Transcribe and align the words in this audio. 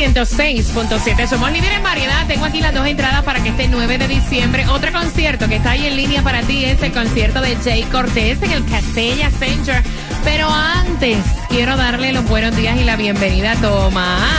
106.7. 0.00 1.28
Somos 1.28 1.52
líderes 1.52 1.76
en 1.76 1.82
variedad. 1.82 2.26
Tengo 2.26 2.46
aquí 2.46 2.62
las 2.62 2.72
dos 2.72 2.86
entradas 2.86 3.22
para 3.22 3.42
que 3.42 3.50
este 3.50 3.68
9 3.68 3.98
de 3.98 4.08
diciembre. 4.08 4.66
Otro 4.68 4.90
concierto 4.92 5.46
que 5.46 5.56
está 5.56 5.72
ahí 5.72 5.86
en 5.86 5.96
línea 5.96 6.22
para 6.22 6.40
ti 6.40 6.64
es 6.64 6.82
el 6.82 6.90
concierto 6.92 7.42
de 7.42 7.54
Jay 7.56 7.82
Cortés 7.82 8.42
en 8.42 8.50
el 8.50 8.64
Castella 8.64 9.30
Center. 9.30 9.82
Pero 10.24 10.48
antes, 10.48 11.18
quiero 11.50 11.76
darle 11.76 12.14
los 12.14 12.26
buenos 12.26 12.56
días 12.56 12.80
y 12.80 12.84
la 12.84 12.96
bienvenida 12.96 13.52
a 13.52 13.56
Tomás. 13.56 14.30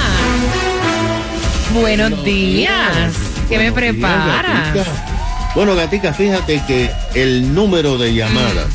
Buenos 1.73 2.23
días. 2.23 3.13
¿Qué 3.47 3.59
me 3.59 3.71
preparas? 3.71 4.73
Gatica. 4.73 5.51
Bueno, 5.53 5.75
Gatica, 5.75 6.11
fíjate 6.11 6.59
que 6.65 6.89
el 7.13 7.53
número 7.53 7.99
de 7.99 8.15
llamadas 8.15 8.65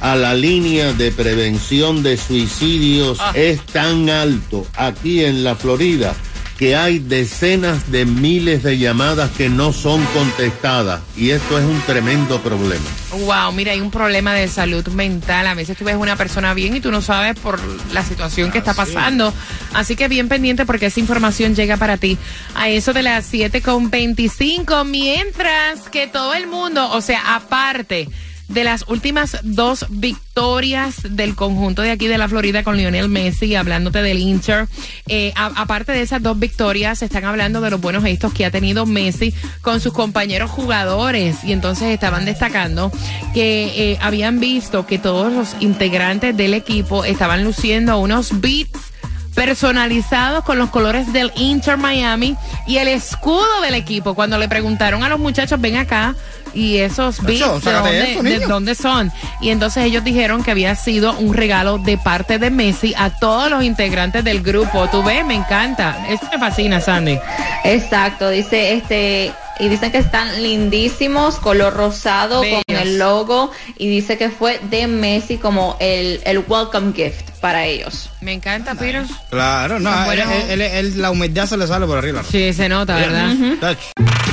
a 0.00 0.16
la 0.16 0.34
línea 0.34 0.92
de 0.92 1.12
prevención 1.12 2.02
de 2.02 2.16
suicidios 2.16 3.18
Ah. 3.20 3.32
es 3.34 3.60
tan 3.66 4.08
alto 4.10 4.66
aquí 4.76 5.24
en 5.24 5.44
la 5.44 5.54
Florida 5.56 6.14
que 6.58 6.76
hay 6.76 6.98
decenas 6.98 7.90
de 7.90 8.04
miles 8.04 8.62
de 8.62 8.76
llamadas 8.76 9.30
que 9.30 9.48
no 9.48 9.72
son 9.72 10.04
contestadas 10.12 11.00
y 11.16 11.30
esto 11.30 11.58
es 11.58 11.64
un 11.64 11.80
tremendo 11.86 12.38
problema. 12.42 12.84
Wow, 13.12 13.52
mira, 13.52 13.72
hay 13.72 13.80
un 13.80 13.90
problema 13.90 14.34
de 14.34 14.46
salud 14.46 14.86
mental. 14.88 15.46
A 15.46 15.54
veces 15.54 15.78
tú 15.78 15.84
ves 15.86 15.96
una 15.96 16.16
persona 16.16 16.52
bien 16.52 16.76
y 16.76 16.80
tú 16.80 16.90
no 16.90 17.00
sabes 17.00 17.34
por 17.40 17.58
la 17.94 18.04
situación 18.04 18.50
que 18.52 18.58
está 18.58 18.74
pasando. 18.74 19.32
Así 19.72 19.96
que 19.96 20.08
bien 20.08 20.28
pendiente 20.28 20.66
porque 20.66 20.86
esa 20.86 21.00
información 21.00 21.54
llega 21.54 21.78
para 21.78 21.96
ti 21.96 22.18
a 22.54 22.68
eso 22.68 22.92
de 22.92 23.04
las 23.04 23.32
7.25. 23.32 24.84
Mientras 24.84 25.88
que 25.88 26.08
todo 26.08 26.34
el 26.34 26.46
mundo, 26.46 26.90
o 26.92 27.00
sea, 27.00 27.36
aparte 27.36 28.06
de 28.50 28.64
las 28.64 28.84
últimas 28.88 29.38
dos 29.42 29.86
victorias 29.88 30.96
del 31.08 31.36
conjunto 31.36 31.82
de 31.82 31.90
aquí 31.90 32.08
de 32.08 32.18
la 32.18 32.28
Florida 32.28 32.64
con 32.64 32.76
Lionel 32.76 33.08
Messi, 33.08 33.54
hablándote 33.54 34.02
del 34.02 34.18
Inter. 34.18 34.66
Eh, 35.06 35.32
aparte 35.36 35.92
de 35.92 36.02
esas 36.02 36.22
dos 36.22 36.38
victorias, 36.38 37.02
están 37.02 37.24
hablando 37.24 37.60
de 37.60 37.70
los 37.70 37.80
buenos 37.80 38.02
gestos 38.02 38.32
que 38.32 38.44
ha 38.44 38.50
tenido 38.50 38.86
Messi 38.86 39.32
con 39.62 39.80
sus 39.80 39.92
compañeros 39.92 40.50
jugadores. 40.50 41.44
Y 41.44 41.52
entonces 41.52 41.88
estaban 41.88 42.24
destacando 42.24 42.90
que 43.34 43.92
eh, 43.92 43.98
habían 44.00 44.40
visto 44.40 44.84
que 44.84 44.98
todos 44.98 45.32
los 45.32 45.56
integrantes 45.60 46.36
del 46.36 46.54
equipo 46.54 47.04
estaban 47.04 47.44
luciendo 47.44 47.98
unos 47.98 48.40
beats 48.40 48.90
personalizados 49.34 50.44
con 50.44 50.58
los 50.58 50.70
colores 50.70 51.12
del 51.12 51.32
Inter 51.36 51.76
Miami 51.76 52.36
y 52.66 52.78
el 52.78 52.88
escudo 52.88 53.60
del 53.62 53.74
equipo. 53.74 54.14
Cuando 54.14 54.38
le 54.38 54.48
preguntaron 54.48 55.02
a 55.02 55.08
los 55.08 55.18
muchachos, 55.18 55.60
ven 55.60 55.76
acá, 55.76 56.14
y 56.54 56.78
esos 56.78 57.20
beats, 57.22 57.64
¿de 57.64 57.72
dónde, 57.72 58.12
eso, 58.12 58.22
de 58.22 58.30
niño. 58.30 58.48
dónde 58.48 58.74
son? 58.74 59.12
Y 59.40 59.50
entonces 59.50 59.84
ellos 59.84 60.04
dijeron 60.04 60.42
que 60.42 60.50
había 60.50 60.74
sido 60.74 61.16
un 61.18 61.34
regalo 61.34 61.78
de 61.78 61.98
parte 61.98 62.38
de 62.38 62.50
Messi 62.50 62.94
a 62.96 63.10
todos 63.18 63.50
los 63.50 63.62
integrantes 63.62 64.24
del 64.24 64.42
grupo. 64.42 64.88
Tú 64.88 65.02
ves, 65.02 65.24
me 65.24 65.34
encanta. 65.34 66.06
Esto 66.08 66.26
me 66.32 66.38
fascina, 66.38 66.80
Sandy. 66.80 67.18
Exacto, 67.64 68.28
dice 68.28 68.74
este 68.74 69.32
y 69.58 69.68
dicen 69.68 69.92
que 69.92 69.98
están 69.98 70.42
lindísimos, 70.42 71.36
color 71.36 71.74
rosado 71.74 72.40
Bellos. 72.40 72.62
con 72.66 72.76
el 72.76 72.98
logo 72.98 73.50
y 73.76 73.88
dice 73.88 74.16
que 74.16 74.30
fue 74.30 74.58
de 74.70 74.86
Messi 74.86 75.36
como 75.36 75.76
el, 75.80 76.20
el 76.24 76.42
welcome 76.48 76.92
gift 76.94 77.29
para 77.40 77.64
ellos. 77.66 78.10
Me 78.20 78.32
encanta, 78.32 78.74
Peter. 78.74 79.04
Claro, 79.30 79.78
no, 79.80 80.12
él, 80.12 80.20
él- 80.20 80.50
él- 80.50 80.60
él- 80.60 81.02
la 81.02 81.10
humedad 81.10 81.46
se 81.46 81.56
le 81.56 81.66
sale 81.66 81.86
por 81.86 81.98
arriba. 81.98 82.22
Sí, 82.30 82.52
se 82.52 82.68
nota, 82.68 82.96
¿verdad? 82.96 83.34
Tach. 83.60 83.78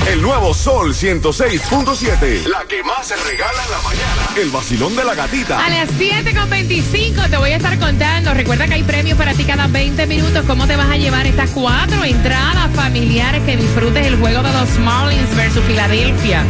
El 0.09 0.21
nuevo 0.21 0.53
Sol 0.53 0.93
106.7. 0.93 2.47
La 2.47 2.63
que 2.69 2.81
más 2.83 3.05
se 3.07 3.15
regala 3.17 3.63
en 3.65 3.71
la 3.71 3.81
mañana. 3.81 4.29
El 4.41 4.49
vacilón 4.51 4.95
de 4.95 5.03
la 5.03 5.13
gatita. 5.15 5.63
A 5.65 5.69
las 5.69 5.89
7.25 5.99 7.29
te 7.29 7.37
voy 7.37 7.51
a 7.51 7.57
estar 7.57 7.77
contando. 7.77 8.33
Recuerda 8.33 8.67
que 8.67 8.75
hay 8.75 8.83
premios 8.83 9.17
para 9.17 9.33
ti 9.33 9.43
cada 9.43 9.67
20 9.67 10.05
minutos. 10.07 10.45
¿Cómo 10.47 10.65
te 10.65 10.75
vas 10.77 10.89
a 10.89 10.95
llevar 10.97 11.25
estas 11.27 11.49
cuatro 11.49 12.03
entradas 12.05 12.71
familiares 12.73 13.43
que 13.43 13.57
disfrutes 13.57 14.05
el 14.07 14.15
juego 14.17 14.41
de 14.43 14.51
los 14.53 14.69
Marlins 14.79 15.35
versus 15.35 15.63
Filadelfia? 15.65 16.43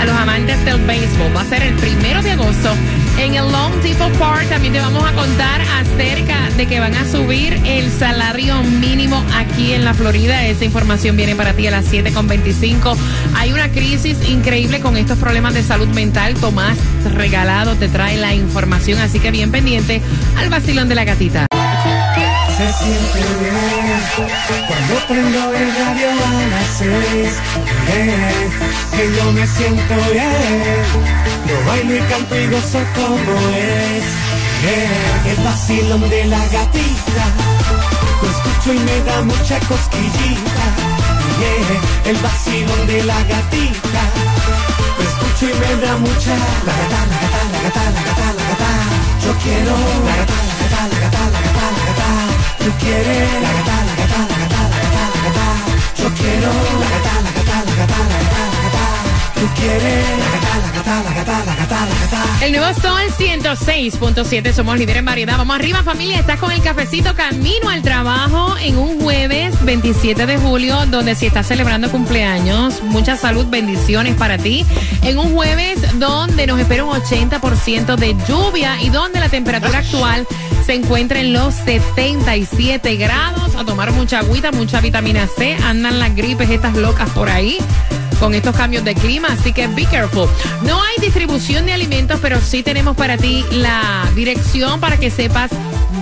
A 0.00 0.04
los 0.04 0.14
amantes 0.16 0.64
del 0.64 0.78
béisbol. 0.84 1.36
Va 1.36 1.40
a 1.40 1.46
ser 1.46 1.62
el 1.64 1.74
primero 1.74 2.22
de 2.22 2.30
agosto 2.32 2.70
en 3.18 3.34
el 3.34 3.50
Long 3.50 3.72
Depot 3.82 4.12
Park. 4.18 4.48
También 4.48 4.72
te 4.72 4.80
vamos 4.80 5.02
a 5.04 5.12
contar 5.14 5.60
acerca 6.00 6.48
de 6.56 6.66
que 6.66 6.80
van 6.80 6.94
a 6.94 7.06
subir 7.06 7.52
el 7.66 7.90
salario 7.90 8.62
mínimo 8.62 9.22
aquí 9.34 9.72
en 9.72 9.84
la 9.84 9.92
Florida. 9.92 10.46
Esa 10.46 10.64
información 10.64 11.14
viene 11.14 11.36
para 11.36 11.52
ti 11.52 11.66
a 11.66 11.70
las 11.70 11.92
7.25. 11.92 12.96
Hay 13.34 13.52
una 13.52 13.68
crisis 13.70 14.16
increíble 14.26 14.80
con 14.80 14.96
estos 14.96 15.18
problemas 15.18 15.52
de 15.52 15.62
salud 15.62 15.88
mental. 15.88 16.34
Tomás 16.34 16.78
Regalado 17.14 17.74
te 17.74 17.88
trae 17.88 18.16
la 18.16 18.34
información, 18.34 18.98
así 18.98 19.20
que 19.20 19.30
bien 19.30 19.50
pendiente 19.50 20.00
al 20.38 20.48
vacilón 20.48 20.88
de 20.88 20.94
la 20.94 21.04
gatita. 21.04 21.46
Cuando 24.68 25.06
prendo 25.06 25.54
el 25.54 25.74
radio 25.76 26.08
a 26.08 26.46
las 26.48 26.68
seis. 26.78 27.30
que 28.96 29.16
yo 29.16 29.32
me 29.32 29.46
siento 29.46 29.94
bien. 30.12 30.32
Yo 31.46 31.66
bailo 31.66 31.94
y 31.94 32.00
canto 32.00 32.40
y 32.40 32.46
gozo 32.46 32.78
como 32.94 33.48
es. 33.54 34.29
Eh, 34.62 35.30
el 35.30 35.44
vacilón 35.44 36.08
de 36.08 36.24
la 36.26 36.38
gatita. 36.38 37.24
Lo 38.22 38.28
escucho 38.30 38.74
y 38.74 38.78
me 38.78 39.00
da 39.04 39.22
mucha 39.22 39.58
cosquillita. 39.60 40.64
el 42.04 42.16
vacilón 42.16 42.86
de 42.86 43.02
la 43.04 43.18
gatita. 43.24 44.02
Lo 44.98 45.04
escucho 45.08 45.48
y 45.48 45.54
me 45.60 45.86
da 45.86 45.96
mucha. 45.98 46.34
La 46.66 46.74
gata, 46.80 47.00
la 47.10 47.16
gata, 47.22 47.42
la 47.52 47.60
gata, 47.62 47.84
la 47.90 48.02
gata, 48.08 48.26
la 48.38 48.44
gata. 48.50 48.70
Yo 49.24 49.32
quiero. 49.42 49.74
La 50.06 50.16
gata, 50.20 50.38
la 50.48 50.54
gata, 50.60 50.80
la 50.92 50.98
gata, 51.04 51.22
la 51.34 51.40
gata, 51.46 51.64
la 51.76 51.82
gata. 51.88 52.08
Tú 52.58 52.70
quieres. 52.80 53.42
La 53.42 53.52
gata, 53.56 53.76
la 53.88 53.94
gata, 54.00 54.18
la 54.30 54.36
gata, 54.42 54.60
la 54.72 54.78
gata, 54.84 55.02
la 55.14 55.20
gata. 55.26 55.46
Yo 56.00 56.08
quiero. 56.18 56.50
La 56.82 56.88
gata, 56.94 57.12
la 57.24 57.30
gata, 57.36 57.56
la 57.64 57.74
gata, 57.80 57.98
la 57.98 58.14
gata. 58.14 58.19
Tú 59.40 59.46
quieres. 59.56 60.40
El 62.42 62.52
nuevo 62.52 62.74
Sol 62.80 63.02
106.7, 63.18 64.52
somos 64.52 64.78
líderes 64.78 64.98
en 64.98 65.04
variedad. 65.04 65.38
Vamos 65.38 65.56
arriba, 65.56 65.82
familia. 65.82 66.18
Estás 66.18 66.38
con 66.38 66.50
el 66.50 66.62
cafecito 66.62 67.14
camino 67.14 67.68
al 67.70 67.82
trabajo 67.82 68.54
en 68.60 68.76
un 68.76 69.00
jueves 69.00 69.54
27 69.64 70.26
de 70.26 70.36
julio, 70.38 70.84
donde 70.86 71.14
si 71.14 71.26
estás 71.26 71.46
celebrando 71.46 71.90
cumpleaños, 71.90 72.82
mucha 72.82 73.16
salud, 73.16 73.46
bendiciones 73.46 74.14
para 74.14 74.38
ti. 74.38 74.64
En 75.02 75.18
un 75.18 75.34
jueves 75.34 75.98
donde 75.98 76.46
nos 76.46 76.58
espera 76.60 76.84
un 76.84 76.98
80% 76.98 77.96
de 77.96 78.16
lluvia 78.26 78.80
y 78.82 78.88
donde 78.88 79.20
la 79.20 79.28
temperatura 79.28 79.78
actual 79.78 80.26
se 80.66 80.74
encuentra 80.74 81.20
en 81.20 81.32
los 81.32 81.54
77 81.54 82.96
grados. 82.96 83.54
A 83.56 83.64
tomar 83.64 83.92
mucha 83.92 84.18
agüita, 84.18 84.50
mucha 84.52 84.80
vitamina 84.80 85.26
C. 85.26 85.56
Andan 85.64 85.98
las 85.98 86.14
gripes 86.14 86.50
estas 86.50 86.74
locas 86.76 87.08
por 87.10 87.28
ahí 87.28 87.58
con 88.20 88.34
estos 88.34 88.54
cambios 88.54 88.84
de 88.84 88.94
clima, 88.94 89.28
así 89.28 89.52
que 89.52 89.66
be 89.66 89.84
careful. 89.86 90.28
No 90.62 90.80
hay 90.80 90.96
distribución 91.00 91.66
de 91.66 91.72
alimentos, 91.72 92.20
pero 92.22 92.40
sí 92.40 92.62
tenemos 92.62 92.96
para 92.96 93.16
ti 93.16 93.44
la 93.50 94.06
dirección 94.14 94.78
para 94.78 94.98
que 94.98 95.10
sepas 95.10 95.50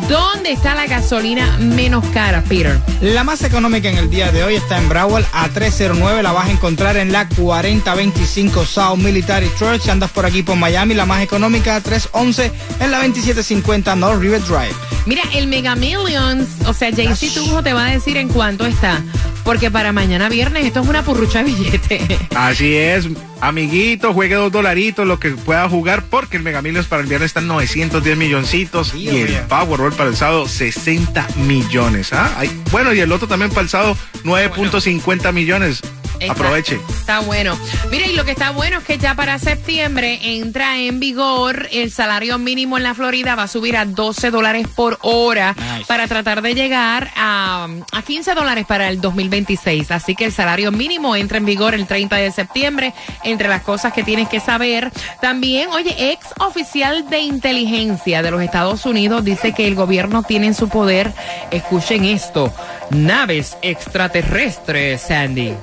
dónde 0.09 0.53
está 0.53 0.75
la 0.75 0.87
gasolina 0.87 1.57
menos 1.59 2.05
cara, 2.13 2.43
Peter. 2.43 2.79
La 3.01 3.25
más 3.25 3.43
económica 3.43 3.89
en 3.89 3.99
el 3.99 4.11
día 4.11 4.33
de 4.33 4.43
hoy 4.43 4.57
está 4.57 4.79
en 4.79 4.89
Broward 4.89 5.25
a 5.33 5.49
309. 5.49 6.23
La 6.23 6.33
vas 6.33 6.49
a 6.49 6.51
encontrar 6.51 6.97
en 6.97 7.13
la 7.13 7.29
4025 7.29 8.67
South 8.67 8.99
Military 8.99 9.51
Church. 9.59 9.83
Si 9.83 9.91
andas 9.91 10.11
por 10.11 10.27
aquí 10.27 10.43
por 10.43 10.57
Miami, 10.57 10.95
la 10.95 11.07
más 11.07 11.23
económica 11.23 11.77
a 11.77 11.81
311 11.81 12.53
en 12.81 12.91
la 12.91 12.99
2750 12.99 13.95
North 13.97 14.21
River 14.21 14.43
Drive. 14.43 14.75
Mira, 15.07 15.23
el 15.33 15.47
Mega 15.47 15.75
Millions, 15.75 16.49
o 16.67 16.75
sea, 16.75 16.91
JC 16.91 17.33
Tujo 17.33 17.63
te 17.63 17.73
va 17.73 17.87
a 17.87 17.91
decir 17.91 18.17
en 18.17 18.29
cuánto 18.29 18.67
está. 18.67 19.03
Porque 19.49 19.71
para 19.71 19.93
mañana 19.93 20.29
viernes 20.29 20.67
esto 20.67 20.81
es 20.81 20.89
una 20.89 21.03
purrucha 21.03 21.39
de 21.39 21.45
billete. 21.47 22.19
Así 22.37 22.77
es, 22.77 23.09
amiguito, 23.41 24.13
juegue 24.13 24.35
dos 24.35 24.53
dolaritos, 24.53 25.07
lo 25.07 25.19
que 25.19 25.31
pueda 25.31 25.67
jugar, 25.71 26.05
porque 26.05 26.37
el 26.37 26.43
Mega 26.43 26.61
Millions 26.61 26.87
para 26.87 27.01
el 27.01 27.09
viernes 27.09 27.29
está 27.29 27.41
en 27.41 27.47
910 27.47 28.19
milloncitos 28.19 28.95
y 28.95 29.09
el 29.09 29.35
Powerball 29.49 29.95
para 29.95 30.11
el 30.11 30.17
sábado 30.17 30.47
60 30.47 31.27
millones. 31.47 32.13
¿ah? 32.13 32.31
Ay, 32.37 32.51
bueno, 32.71 32.93
y 32.93 33.01
el 33.01 33.11
otro 33.11 33.27
también 33.27 33.51
para 33.51 33.63
el 33.63 33.71
sábado 33.71 33.97
9.50 34.25 35.33
millones. 35.33 35.81
Exacto. 36.21 36.43
Aproveche. 36.45 36.81
Está 36.89 37.21
bueno. 37.21 37.59
Mira, 37.91 38.07
y 38.07 38.15
lo 38.15 38.25
que 38.25 38.33
está 38.33 38.51
bueno 38.51 38.79
es 38.79 38.85
que 38.85 38.99
ya 38.99 39.15
para 39.15 39.39
septiembre 39.39 40.19
entra 40.23 40.79
en 40.79 41.01
vigor 41.01 41.69
el 41.73 41.91
salario 41.91 42.39
mínimo 42.39 42.77
en 42.77 42.83
la 42.83 42.95
Florida, 42.95 43.35
va 43.35 43.45
a 43.45 43.49
subir 43.49 43.77
a 43.77 43.85
12 43.85 44.31
dólares 44.31 44.67
por 44.75 44.99
hora 45.03 45.55
Nice. 45.59 45.85
para 45.87 46.07
tratar 46.07 46.43
de 46.43 46.55
llegar 46.55 47.11
a, 47.17 47.69
a 47.93 48.03
15 48.03 48.35
dólares 48.35 48.67
para 48.67 48.89
el 48.89 49.01
2026. 49.01 49.91
Así 49.91 50.15
que 50.15 50.25
el 50.27 50.33
salario 50.33 50.73
mínimo 50.73 51.17
entra 51.17 51.39
en 51.39 51.45
vigor 51.45 51.75
el 51.75 51.87
30 51.87 52.17
de 52.17 52.31
septiembre, 52.33 52.93
entre 53.25 53.49
las 53.49 53.63
cosas 53.63 53.93
que 53.93 54.03
tienes 54.03 54.29
que 54.29 54.41
saber. 54.41 54.91
También, 55.21 55.71
oye, 55.71 56.13
ex 56.13 56.27
oficial 56.41 57.09
de 57.09 57.21
inteligencia 57.21 58.23
de 58.23 58.31
los 58.31 58.43
Estados 58.43 58.85
Unidos 58.87 59.25
dice 59.25 59.53
que 59.53 59.67
el 59.67 59.75
gobierno 59.75 60.23
tiene 60.23 60.47
en 60.49 60.55
su 60.55 60.69
poder, 60.69 61.13
escuchen 61.51 62.05
esto, 62.05 62.53
naves 62.91 63.57
extraterrestres, 63.63 65.01
Sandy. 65.03 65.55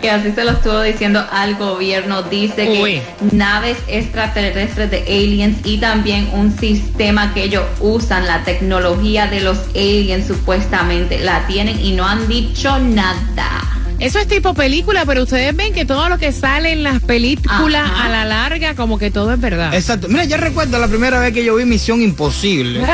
Que 0.00 0.10
así 0.10 0.32
se 0.32 0.44
lo 0.44 0.52
estuvo 0.52 0.80
diciendo 0.82 1.24
al 1.30 1.56
gobierno. 1.56 2.22
Dice 2.22 2.68
Uy. 2.68 2.78
que 2.78 3.02
naves 3.36 3.78
extraterrestres 3.86 4.90
de 4.90 5.02
aliens 5.02 5.58
y 5.64 5.78
también 5.78 6.28
un 6.32 6.56
sistema 6.58 7.32
que 7.34 7.44
ellos 7.44 7.64
usan, 7.80 8.26
la 8.26 8.44
tecnología 8.44 9.26
de 9.26 9.40
los 9.40 9.58
aliens 9.74 10.26
supuestamente 10.26 11.18
la 11.18 11.46
tienen 11.46 11.80
y 11.80 11.92
no 11.92 12.06
han 12.06 12.28
dicho 12.28 12.78
nada. 12.78 13.69
Eso 14.00 14.18
es 14.18 14.26
tipo 14.26 14.54
película, 14.54 15.04
pero 15.04 15.22
ustedes 15.24 15.54
ven 15.54 15.74
que 15.74 15.84
todo 15.84 16.08
lo 16.08 16.16
que 16.18 16.32
sale 16.32 16.72
en 16.72 16.82
las 16.82 17.00
películas 17.02 17.82
Ajá. 17.90 18.06
a 18.06 18.08
la 18.08 18.24
larga, 18.24 18.74
como 18.74 18.98
que 18.98 19.10
todo 19.10 19.32
es 19.34 19.38
verdad. 19.40 19.74
Exacto. 19.74 20.08
Mira, 20.08 20.24
yo 20.24 20.38
recuerdo 20.38 20.78
la 20.78 20.88
primera 20.88 21.20
vez 21.20 21.34
que 21.34 21.44
yo 21.44 21.54
vi 21.56 21.64
Misión 21.66 22.00
Imposible. 22.02 22.80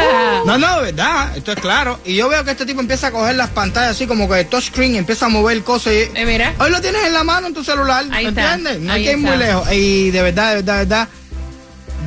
No, 0.46 0.58
no, 0.58 0.80
verdad, 0.82 1.36
esto 1.36 1.52
es 1.52 1.58
claro. 1.60 1.98
Y 2.04 2.14
yo 2.14 2.28
veo 2.28 2.44
que 2.44 2.52
este 2.52 2.66
tipo 2.66 2.80
empieza 2.80 3.08
a 3.08 3.10
coger 3.10 3.34
las 3.34 3.48
pantallas 3.50 3.90
así 3.92 4.06
como 4.06 4.28
que 4.28 4.34
de 4.36 4.44
touchscreen, 4.44 4.94
empieza 4.94 5.26
a 5.26 5.28
mover 5.28 5.60
cosas 5.64 5.92
y... 5.94 5.96
Eh, 6.18 6.24
mira. 6.24 6.54
Hoy 6.60 6.70
lo 6.70 6.80
tienes 6.80 7.04
en 7.04 7.12
la 7.14 7.24
mano 7.24 7.48
en 7.48 7.54
tu 7.54 7.64
celular, 7.64 8.04
Ahí 8.12 8.24
¿me 8.24 8.28
está, 8.30 8.54
entiendes? 8.54 8.80
No 8.82 8.92
ahí 8.92 8.98
hay 9.00 9.04
que 9.06 9.10
ir 9.12 9.26
muy 9.26 9.36
lejos. 9.36 9.72
Y 9.72 10.10
de 10.12 10.22
verdad, 10.22 10.50
de 10.50 10.54
verdad, 10.56 10.74
de 10.74 10.78
verdad, 10.84 11.08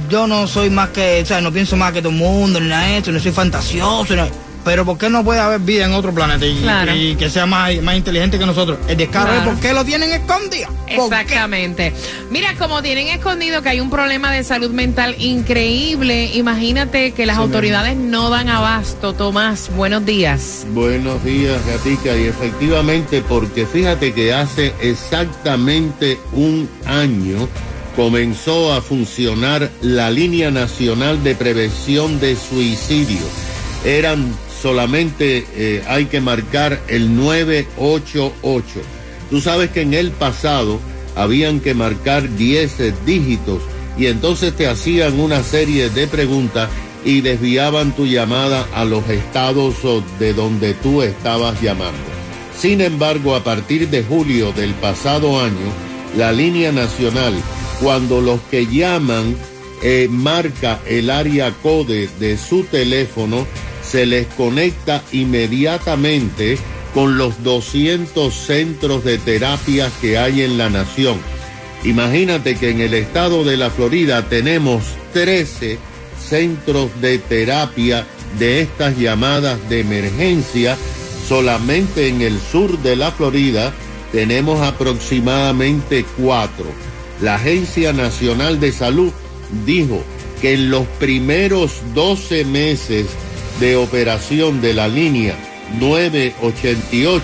yo 0.10 0.26
no 0.28 0.48
soy 0.48 0.70
más 0.70 0.90
que, 0.90 1.22
o 1.22 1.26
sea, 1.26 1.42
no 1.42 1.52
pienso 1.52 1.76
más 1.76 1.92
que 1.92 2.02
todo 2.02 2.12
el 2.12 2.18
mundo, 2.18 2.60
ni 2.62 2.70
nada 2.70 2.86
de 2.88 2.98
esto, 3.00 3.12
no 3.12 3.20
soy 3.20 3.32
fantasioso, 3.34 4.16
no- 4.16 4.28
pero 4.66 4.86
¿por 4.86 4.98
qué 4.98 5.10
no 5.10 5.24
puede 5.24 5.40
haber 5.40 5.60
vida 5.62 5.86
en 5.86 5.94
otro 5.94 6.14
planeta 6.14 6.46
y, 6.46 6.56
Claro. 6.58 6.96
y 6.96 7.16
que 7.16 7.30
sea 7.30 7.46
más, 7.46 7.76
más 7.82 7.96
inteligente 7.96 8.38
que 8.38 8.46
nosotros? 8.46 8.78
El 8.88 8.98
descaro 8.98 9.28
Claro. 9.28 9.42
es 9.42 9.48
por 9.48 9.60
qué 9.62 9.74
lo 9.74 9.86
tienen 9.86 10.12
escondido. 10.12 10.70
Exactamente. 10.88 11.94
Mira, 12.30 12.56
como 12.58 12.82
tienen 12.82 13.08
escondido 13.08 13.62
que 13.62 13.70
hay 13.70 13.80
un 13.80 13.90
problema 13.90 14.32
de 14.32 14.44
salud 14.44 14.72
mental 14.72 15.16
increíble, 15.20 16.32
imagínate 16.34 17.12
que 17.12 17.26
las 17.26 17.38
autoridades 17.38 17.96
no 17.96 18.30
dan 18.30 18.50
abasto. 18.50 19.14
Tomás, 19.14 19.70
buenos 19.76 20.06
días. 20.06 20.66
Buenos 20.74 21.24
días, 21.24 21.60
Gatica. 21.66 22.16
Y 22.16 22.26
efectivamente, 22.28 23.24
porque 23.28 23.66
fíjate 23.66 24.14
que 24.14 24.34
hace 24.34 24.74
exactamente 24.82 26.20
un 26.34 26.70
año 26.86 27.48
comenzó 27.96 28.74
a 28.74 28.82
funcionar 28.82 29.70
la 29.82 30.10
línea 30.12 30.52
nacional 30.52 31.24
de 31.24 31.36
prevención 31.36 32.20
de 32.20 32.36
suicidio. 32.36 33.26
Eran 33.84 34.34
solamente, 34.62 35.46
eh, 35.56 35.84
hay 35.88 36.06
que 36.06 36.22
marcar 36.22 36.82
el 36.88 37.16
988. 37.16 38.66
Tú 39.30 39.42
sabes 39.42 39.70
que 39.72 39.82
en 39.82 39.94
el 39.94 40.12
pasado 40.12 40.80
habían 41.16 41.60
que 41.60 41.74
marcar 41.74 42.36
10 42.36 43.06
dígitos 43.06 43.62
y 43.98 44.08
entonces 44.08 44.56
te 44.56 44.68
hacían 44.68 45.20
una 45.20 45.44
serie 45.44 45.90
de 45.90 46.08
preguntas 46.08 46.70
y 47.04 47.22
desviaban 47.22 47.96
tu 47.96 48.06
llamada 48.06 48.68
a 48.74 48.86
los 48.86 49.08
estados 49.10 49.76
de 50.20 50.34
donde 50.34 50.74
tú 50.76 51.02
estabas 51.02 51.62
llamando. 51.62 52.00
Sin 52.58 52.82
embargo, 52.82 53.36
a 53.36 53.44
partir 53.44 53.90
de 53.90 54.04
julio 54.04 54.52
del 54.52 54.74
pasado 54.76 55.40
año, 55.40 55.74
la 56.18 56.32
línea 56.32 56.72
nacional, 56.72 57.34
cuando 57.82 58.20
los 58.20 58.42
que 58.52 58.68
llaman 58.68 59.36
eh, 59.82 60.08
marca 60.10 60.80
el 60.86 61.10
área 61.10 61.52
code 61.64 62.10
de 62.20 62.38
su 62.38 62.64
teléfono, 62.64 63.48
se 63.90 64.06
les 64.06 64.28
conecta 64.28 65.04
inmediatamente 65.12 66.58
con 66.94 67.18
los 67.18 67.44
200 67.44 68.34
centros 68.34 69.04
de 69.04 69.18
terapia 69.18 69.90
que 70.02 70.18
hay 70.18 70.42
en 70.42 70.58
la 70.58 70.70
nación. 70.70 71.18
Imagínate 71.84 72.56
que 72.56 72.70
en 72.72 72.82
el 72.82 72.94
estado 72.94 73.44
de 73.44 73.58
la 73.58 73.70
Florida 73.70 74.28
tenemos 74.28 74.84
13 75.14 75.78
centros 76.20 76.90
de 77.02 77.18
terapia 77.20 78.06
de 78.38 78.62
estas 78.62 78.98
llamadas 78.98 79.58
de 79.70 79.80
emergencia. 79.80 80.78
Solamente 81.28 82.08
en 82.08 82.22
el 82.22 82.40
sur 82.40 82.78
de 82.80 82.96
la 82.96 83.12
Florida 83.12 83.74
tenemos 84.12 84.62
aproximadamente 84.62 86.06
cuatro. 86.18 86.66
La 87.22 87.36
Agencia 87.36 87.94
Nacional 87.94 88.60
de 88.60 88.72
Salud 88.72 89.12
dijo 89.66 90.04
que 90.42 90.54
en 90.54 90.70
los 90.70 90.86
primeros 91.00 91.82
12 91.94 92.46
meses 92.46 93.08
de 93.60 93.76
operación 93.76 94.62
de 94.62 94.74
la 94.74 94.88
línea 94.88 95.36
988 95.80 97.24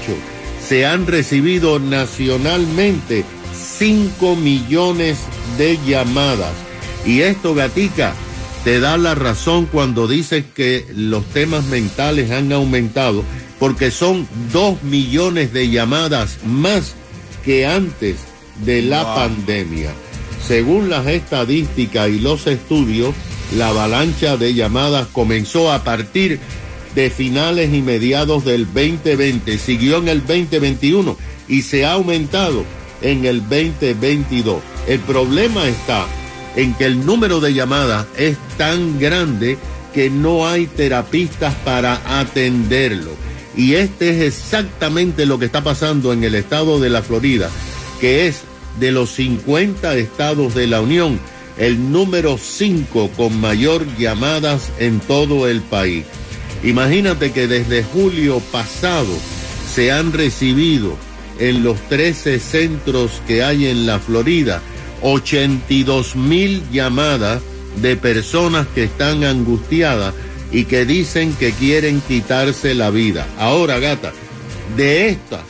se 0.68 0.86
han 0.86 1.08
recibido 1.08 1.80
nacionalmente 1.80 3.24
5 3.54 4.36
millones 4.36 5.20
de 5.58 5.78
llamadas. 5.86 6.54
Y 7.06 7.22
esto, 7.22 7.54
Gatica, 7.54 8.14
te 8.64 8.80
da 8.80 8.98
la 8.98 9.16
razón 9.16 9.68
cuando 9.68 10.08
dices 10.08 10.44
que 10.56 10.86
los 10.96 11.26
temas 11.26 11.66
mentales 11.66 12.32
han 12.32 12.52
aumentado, 12.52 13.24
porque 13.60 13.92
son 13.92 14.28
2 14.52 14.84
millones 14.84 15.54
de 15.54 15.70
llamadas 15.70 16.40
más 16.46 16.96
que 17.44 17.68
antes 17.68 18.18
de 18.66 18.82
la 18.82 19.16
pandemia. 19.16 19.92
Según 20.48 20.90
las 20.90 21.06
estadísticas 21.08 22.10
y 22.10 22.20
los 22.20 22.48
estudios, 22.48 23.14
la 23.54 23.70
avalancha 23.70 24.38
de 24.38 24.54
llamadas 24.54 25.08
comenzó 25.12 25.72
a 25.72 25.84
partir 25.84 26.40
de 26.96 27.10
finales 27.10 27.74
y 27.74 27.82
mediados 27.82 28.46
del 28.46 28.66
2020, 28.66 29.58
siguió 29.58 29.98
en 29.98 30.08
el 30.08 30.20
2021 30.26 31.18
y 31.48 31.62
se 31.62 31.86
ha 31.86 31.94
aumentado 31.94 32.64
en 33.02 33.26
el 33.26 33.42
2022. 33.42 34.62
El 34.88 35.00
problema 35.02 35.68
está 35.68 36.06
en 36.56 36.74
que 36.74 36.86
el 36.86 37.06
número 37.06 37.40
de 37.40 37.54
llamadas 37.54 38.08
es 38.18 38.38
tan 38.58 39.00
grande 39.00 39.58
que 39.94 40.10
no 40.10 40.48
hay 40.48 40.68
terapistas 40.68 41.54
para 41.66 42.20
atenderlo. 42.20 43.12
Y 43.56 43.75
este 43.75 44.10
es 44.10 44.22
exactamente 44.22 45.25
lo 45.25 45.40
que 45.40 45.46
está 45.46 45.64
pasando 45.64 46.12
en 46.12 46.24
el 46.24 46.36
estado 46.36 46.80
de 46.80 46.90
la 46.90 47.02
Florida, 47.02 47.50
que 48.02 48.28
es 48.28 48.42
de 48.80 48.92
los 48.92 49.12
50 49.12 49.96
estados 49.96 50.54
de 50.54 50.68
la 50.68 50.82
Unión, 50.82 51.20
el 51.58 51.92
número 51.92 52.38
5 52.38 53.12
con 53.16 53.40
mayor 53.40 53.86
llamadas 53.98 54.72
en 54.80 55.00
todo 55.00 55.48
el 55.48 55.62
país. 55.62 56.06
Imagínate 56.64 57.32
que 57.32 57.48
desde 57.48 57.84
julio 57.84 58.40
pasado 58.52 59.14
se 59.74 59.92
han 59.92 60.14
recibido 60.14 60.98
en 61.40 61.64
los 61.64 61.80
13 61.90 62.40
centros 62.40 63.22
que 63.28 63.44
hay 63.44 63.68
en 63.68 63.86
la 63.86 64.00
Florida 64.00 64.62
82 65.02 66.16
mil 66.16 66.64
llamadas 66.72 67.42
de 67.82 67.96
personas 67.96 68.68
que 68.74 68.86
están 68.86 69.24
angustiadas 69.24 70.14
y 70.52 70.66
que 70.66 70.86
dicen 70.86 71.34
que 71.34 71.52
quieren 71.52 72.02
quitarse 72.02 72.74
la 72.74 72.90
vida. 72.90 73.28
Ahora, 73.38 73.80
gata, 73.80 74.14
de 74.78 75.10
estas 75.10 75.42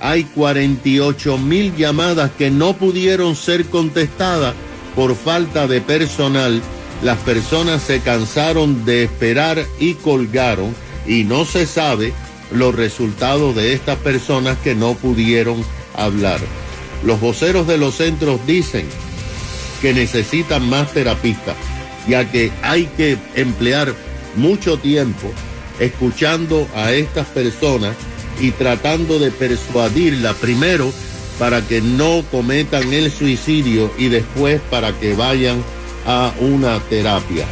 hay 0.00 0.24
48 0.24 1.38
mil 1.38 1.74
llamadas 1.76 2.32
que 2.36 2.50
no 2.50 2.74
pudieron 2.76 3.36
ser 3.36 3.66
contestadas 3.66 4.54
por 4.94 5.14
falta 5.14 5.66
de 5.66 5.80
personal. 5.80 6.60
Las 7.02 7.18
personas 7.18 7.82
se 7.82 8.00
cansaron 8.00 8.84
de 8.84 9.04
esperar 9.04 9.64
y 9.78 9.94
colgaron 9.94 10.74
y 11.06 11.24
no 11.24 11.44
se 11.44 11.66
sabe 11.66 12.12
los 12.52 12.74
resultados 12.74 13.56
de 13.56 13.72
estas 13.72 13.98
personas 13.98 14.56
que 14.58 14.74
no 14.74 14.94
pudieron 14.94 15.64
hablar. 15.94 16.40
Los 17.04 17.20
voceros 17.20 17.66
de 17.66 17.78
los 17.78 17.96
centros 17.96 18.40
dicen 18.46 18.86
que 19.80 19.92
necesitan 19.92 20.68
más 20.68 20.92
terapistas, 20.92 21.56
ya 22.06 22.30
que 22.30 22.52
hay 22.62 22.86
que 22.96 23.18
emplear 23.34 23.94
mucho 24.36 24.78
tiempo 24.78 25.32
escuchando 25.80 26.68
a 26.74 26.92
estas 26.92 27.26
personas 27.28 27.96
y 28.40 28.52
tratando 28.52 29.18
de 29.18 29.30
persuadirla 29.30 30.34
primero 30.34 30.92
para 31.42 31.60
que 31.60 31.80
no 31.80 32.22
cometan 32.30 32.92
el 32.92 33.10
suicidio 33.10 33.90
y 33.98 34.06
después 34.06 34.60
para 34.70 34.92
que 34.92 35.14
vayan 35.14 35.60
a 36.06 36.32
una 36.38 36.78
terapia. 36.78 37.44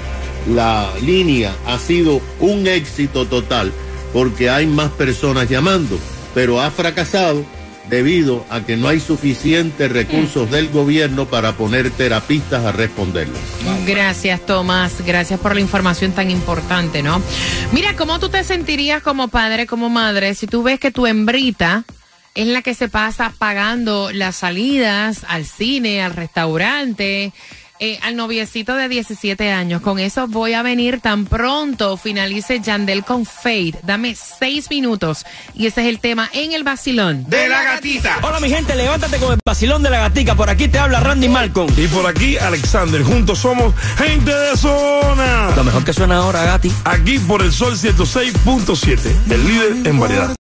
La 0.49 0.89
línea 1.03 1.53
ha 1.67 1.77
sido 1.77 2.21
un 2.39 2.69
éxito 2.69 3.27
total 3.27 3.73
porque 4.13 4.49
hay 4.49 4.69
más 4.69 4.93
personas 4.93 5.49
llamando 5.49 5.99
pero 6.37 6.61
ha 6.61 6.71
fracasado 6.71 7.45
debido 7.89 8.45
a 8.49 8.61
que 8.61 8.77
no 8.77 8.87
hay 8.87 9.01
suficientes 9.01 9.91
recursos 9.91 10.49
del 10.53 10.69
gobierno 10.69 11.27
para 11.27 11.55
poner 11.55 11.91
terapistas 11.91 12.65
a 12.65 12.71
responderlo. 12.71 13.35
Gracias, 13.85 14.47
Tomás. 14.47 15.05
Gracias 15.05 15.41
por 15.41 15.57
la 15.57 15.61
información 15.61 16.13
tan 16.13 16.31
importante, 16.31 17.03
¿no? 17.03 17.21
Mira, 17.73 17.97
¿cómo 17.97 18.21
tú 18.21 18.29
te 18.29 18.45
sentirías 18.45 19.03
como 19.03 19.27
padre, 19.27 19.67
como 19.67 19.91
madre, 19.91 20.37
si 20.37 20.47
tú 20.47 20.63
ves 20.63 20.79
que 20.79 20.93
tu 20.93 21.09
hembrita 21.09 21.85
es 22.35 22.47
la 22.47 22.63
que 22.63 22.75
se 22.75 22.89
pasa 22.89 23.33
pagando 23.39 24.11
las 24.13 24.37
salidas 24.37 25.25
al 25.29 25.45
cine, 25.45 26.03
al 26.03 26.15
restaurante? 26.15 27.33
eh, 27.81 27.99
al 28.03 28.15
noviecito 28.15 28.77
de 28.77 28.89
17 28.89 29.51
años. 29.51 29.81
Con 29.81 29.99
eso 29.99 30.29
voy 30.29 30.53
a 30.53 30.63
venir 30.63 31.01
tan 31.01 31.25
pronto. 31.25 31.97
Finalice 31.97 32.61
Yandel 32.61 33.05
con 33.05 33.25
Fade. 33.25 33.75
Dame 33.83 34.15
seis 34.15 34.71
minutos. 34.71 35.25
Y 35.55 35.67
ese 35.67 35.81
es 35.81 35.87
el 35.89 35.99
tema 35.99 36.29
en 36.33 36.53
el 36.53 36.63
vacilón. 36.63 37.25
De 37.29 37.49
la 37.49 37.63
gatita. 37.63 38.19
Hola 38.23 38.39
mi 38.39 38.51
gente, 38.51 38.77
levántate 38.77 39.17
con 39.17 39.33
el 39.33 39.39
vacilón 39.45 39.83
de 39.83 39.91
la 39.91 40.01
gatica. 40.01 40.35
Por 40.35 40.51
aquí 40.51 40.69
te 40.69 40.79
habla 40.79 41.01
Randy 41.01 41.29
Malcolm. 41.29 41.73
Y 41.77 41.89
por 41.89 42.07
aquí 42.07 42.37
Alexander. 42.37 43.03
Juntos 43.03 43.39
somos 43.39 43.75
gente 43.97 44.33
de 44.33 44.57
zona. 44.57 45.51
Lo 45.57 45.65
mejor 45.65 45.83
que 45.85 45.95
suena 45.95 46.19
ahora, 46.19 46.45
Gati. 46.45 46.71
Aquí 46.85 47.19
por 47.19 47.43
el 47.43 47.53
Sol 47.53 47.77
106.7. 47.77 48.99
El 49.31 49.47
líder 49.47 49.87
en 49.87 49.99
variedad. 49.99 50.35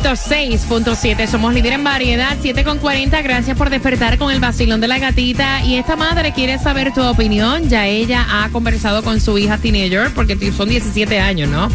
106.7. 0.00 1.28
Somos 1.28 1.54
líder 1.54 1.74
en 1.74 1.84
variedad. 1.84 2.36
7 2.40 2.64
con 2.64 2.78
40. 2.78 3.22
Gracias 3.22 3.56
por 3.56 3.70
despertar 3.70 4.18
con 4.18 4.32
el 4.32 4.40
vacilón 4.40 4.80
de 4.80 4.88
la 4.88 4.98
gatita. 4.98 5.62
Y 5.64 5.76
esta 5.76 5.94
madre 5.94 6.32
quiere 6.32 6.58
saber 6.58 6.92
tu 6.92 7.00
opinión. 7.02 7.68
Ya 7.68 7.86
ella 7.86 8.26
ha 8.28 8.48
conversado 8.48 9.04
con 9.04 9.20
su 9.20 9.38
hija 9.38 9.58
teenager, 9.58 10.12
porque 10.12 10.36
son 10.52 10.68
17 10.68 11.20
años, 11.20 11.48
¿no? 11.48 11.68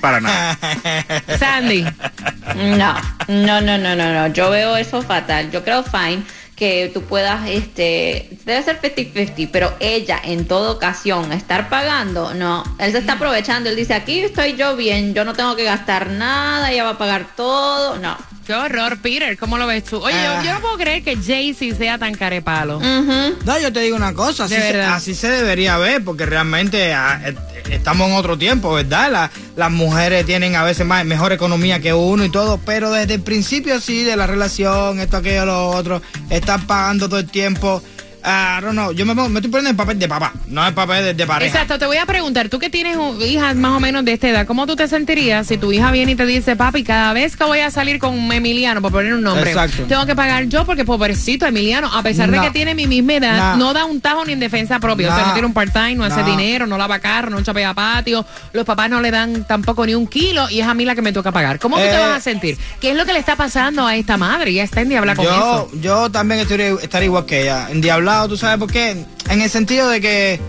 Para 0.00 0.20
nada. 0.20 0.56
Sandy. 1.38 1.84
No, 2.54 2.94
no, 3.28 3.60
no, 3.60 3.78
no, 3.78 3.96
no, 3.96 4.12
no. 4.12 4.26
Yo 4.28 4.50
veo 4.50 4.76
eso 4.76 5.02
fatal. 5.02 5.50
Yo 5.50 5.64
creo 5.64 5.82
fine 5.82 6.22
que 6.58 6.90
tú 6.92 7.02
puedas, 7.02 7.48
este, 7.48 8.28
debe 8.44 8.62
ser 8.64 8.80
50-50, 8.80 9.48
pero 9.52 9.72
ella 9.78 10.20
en 10.22 10.46
toda 10.46 10.72
ocasión 10.72 11.32
estar 11.32 11.68
pagando, 11.68 12.34
no, 12.34 12.64
él 12.80 12.90
se 12.90 12.98
está 12.98 13.12
aprovechando, 13.12 13.70
él 13.70 13.76
dice, 13.76 13.94
aquí 13.94 14.18
estoy 14.18 14.56
yo 14.56 14.74
bien, 14.74 15.14
yo 15.14 15.24
no 15.24 15.34
tengo 15.34 15.54
que 15.54 15.62
gastar 15.62 16.10
nada, 16.10 16.72
ella 16.72 16.82
va 16.82 16.90
a 16.90 16.98
pagar 16.98 17.28
todo, 17.36 17.96
no. 17.98 18.16
Qué 18.48 18.54
horror, 18.54 18.96
Peter, 19.02 19.36
¿cómo 19.36 19.58
lo 19.58 19.66
ves 19.66 19.84
tú? 19.84 19.98
Oye, 19.98 20.16
Ah. 20.16 20.38
yo, 20.40 20.46
yo 20.48 20.54
no 20.54 20.60
puedo 20.62 20.78
creer 20.78 21.02
que 21.04 21.16
Jaycee 21.16 21.74
sea 21.74 21.98
tan 21.98 22.14
carepalo. 22.14 22.80
No, 22.80 23.58
yo 23.60 23.70
te 23.70 23.80
digo 23.80 23.94
una 23.94 24.14
cosa, 24.14 24.44
así, 24.44 24.54
se, 24.54 24.72
verdad. 24.72 24.94
así 24.94 25.14
se 25.14 25.28
debería 25.28 25.76
ver, 25.76 26.02
porque 26.02 26.24
realmente 26.24 26.94
ah, 26.94 27.20
eh, 27.26 27.34
estamos 27.68 28.08
en 28.08 28.14
otro 28.14 28.38
tiempo, 28.38 28.72
¿verdad? 28.72 29.12
La- 29.12 29.30
las 29.54 29.70
mujeres 29.70 30.24
tienen 30.24 30.56
a 30.56 30.62
veces 30.62 30.86
más, 30.86 31.04
mejor 31.04 31.34
economía 31.34 31.80
que 31.80 31.92
uno 31.92 32.24
y 32.24 32.30
todo, 32.30 32.56
pero 32.64 32.90
desde 32.90 33.14
el 33.16 33.20
principio 33.20 33.80
sí, 33.80 34.02
de 34.02 34.16
la 34.16 34.26
relación, 34.26 34.98
esto, 34.98 35.18
aquello, 35.18 35.44
lo 35.44 35.68
otro, 35.68 36.00
están 36.30 36.66
pagando 36.66 37.06
todo 37.06 37.18
el 37.20 37.30
tiempo. 37.30 37.82
Ah, 38.30 38.60
no, 38.62 38.72
no, 38.74 38.92
yo 38.92 39.06
me, 39.06 39.14
me 39.14 39.22
estoy 39.38 39.50
poniendo 39.50 39.70
el 39.70 39.76
papel 39.76 39.98
de 39.98 40.06
papá, 40.06 40.34
no 40.48 40.66
el 40.66 40.74
papel 40.74 41.02
de, 41.04 41.14
de 41.14 41.26
pareja. 41.26 41.50
Exacto, 41.50 41.78
te 41.78 41.86
voy 41.86 41.96
a 41.96 42.04
preguntar, 42.04 42.48
tú 42.50 42.58
que 42.58 42.68
tienes 42.68 42.98
hijas 43.26 43.56
más 43.56 43.72
o 43.72 43.80
menos 43.80 44.04
de 44.04 44.12
esta 44.12 44.28
edad, 44.28 44.46
¿cómo 44.46 44.66
tú 44.66 44.76
te 44.76 44.86
sentirías 44.86 45.46
si 45.46 45.56
tu 45.56 45.72
hija 45.72 45.90
viene 45.90 46.12
y 46.12 46.14
te 46.14 46.26
dice, 46.26 46.54
papi, 46.54 46.84
cada 46.84 47.12
vez 47.14 47.36
que 47.36 47.44
voy 47.44 47.60
a 47.60 47.70
salir 47.70 47.98
con 47.98 48.30
Emiliano, 48.30 48.82
por 48.82 48.92
poner 48.92 49.14
un 49.14 49.22
nombre, 49.22 49.50
Exacto. 49.50 49.84
tengo 49.88 50.04
que 50.04 50.14
pagar 50.14 50.44
yo 50.44 50.66
porque 50.66 50.84
pobrecito 50.84 51.46
Emiliano, 51.46 51.90
a 51.90 52.02
pesar 52.02 52.30
de 52.30 52.36
No. 52.36 52.42
que 52.42 52.50
tiene 52.50 52.74
mi 52.74 52.86
misma 52.86 53.14
edad, 53.14 53.56
No. 53.56 53.66
no 53.68 53.72
da 53.72 53.86
un 53.86 54.00
tajo 54.02 54.24
ni 54.26 54.34
en 54.34 54.40
defensa 54.40 54.78
propia, 54.78 55.08
o 55.08 55.10
sea, 55.14 55.20
No. 55.22 55.26
no 55.28 55.32
tiene 55.32 55.46
un 55.46 55.54
part-time, 55.54 55.94
no, 55.94 56.04
hace 56.04 56.20
No. 56.20 56.26
dinero, 56.30 56.66
no 56.66 56.76
lava 56.76 56.98
carro, 56.98 57.30
no 57.30 57.40
chapea 57.42 57.72
patio, 57.72 58.26
los 58.52 58.64
papás 58.66 58.90
no 58.90 59.00
le 59.00 59.10
dan 59.10 59.46
tampoco 59.46 59.86
ni 59.86 59.94
un 59.94 60.06
kilo 60.06 60.50
y 60.50 60.60
es 60.60 60.66
a 60.66 60.74
mí 60.74 60.84
la 60.84 60.94
que 60.94 61.02
me 61.02 61.12
toca 61.12 61.32
pagar. 61.32 61.58
¿Cómo 61.58 61.76
tú 61.76 61.82
te 61.82 61.94
Eh. 61.94 61.98
vas 61.98 62.18
a 62.18 62.20
sentir? 62.20 62.58
¿Qué 62.80 62.90
es 62.90 62.96
lo 62.96 63.06
que 63.06 63.12
le 63.14 63.18
está 63.20 63.36
pasando 63.36 63.86
a 63.86 63.96
esta 63.96 64.16
madre? 64.18 64.52
Ya 64.52 64.64
está 64.64 64.82
en 64.82 64.90
diabla 64.90 65.14
con 65.16 65.24
yo, 65.24 65.30
eso. 65.32 65.70
yo 65.80 66.10
también 66.10 66.40
estaría, 66.40 66.68
estaría 66.82 67.06
igual 67.06 67.24
que 67.24 67.42
ella, 67.42 67.68
¿tú 68.26 68.36
sabes 68.36 68.58
por 68.58 68.70
qué? 68.72 69.04
En 69.28 69.42
el 69.42 69.50
sentido 69.50 69.88
de 69.88 70.00
que, 70.00 70.40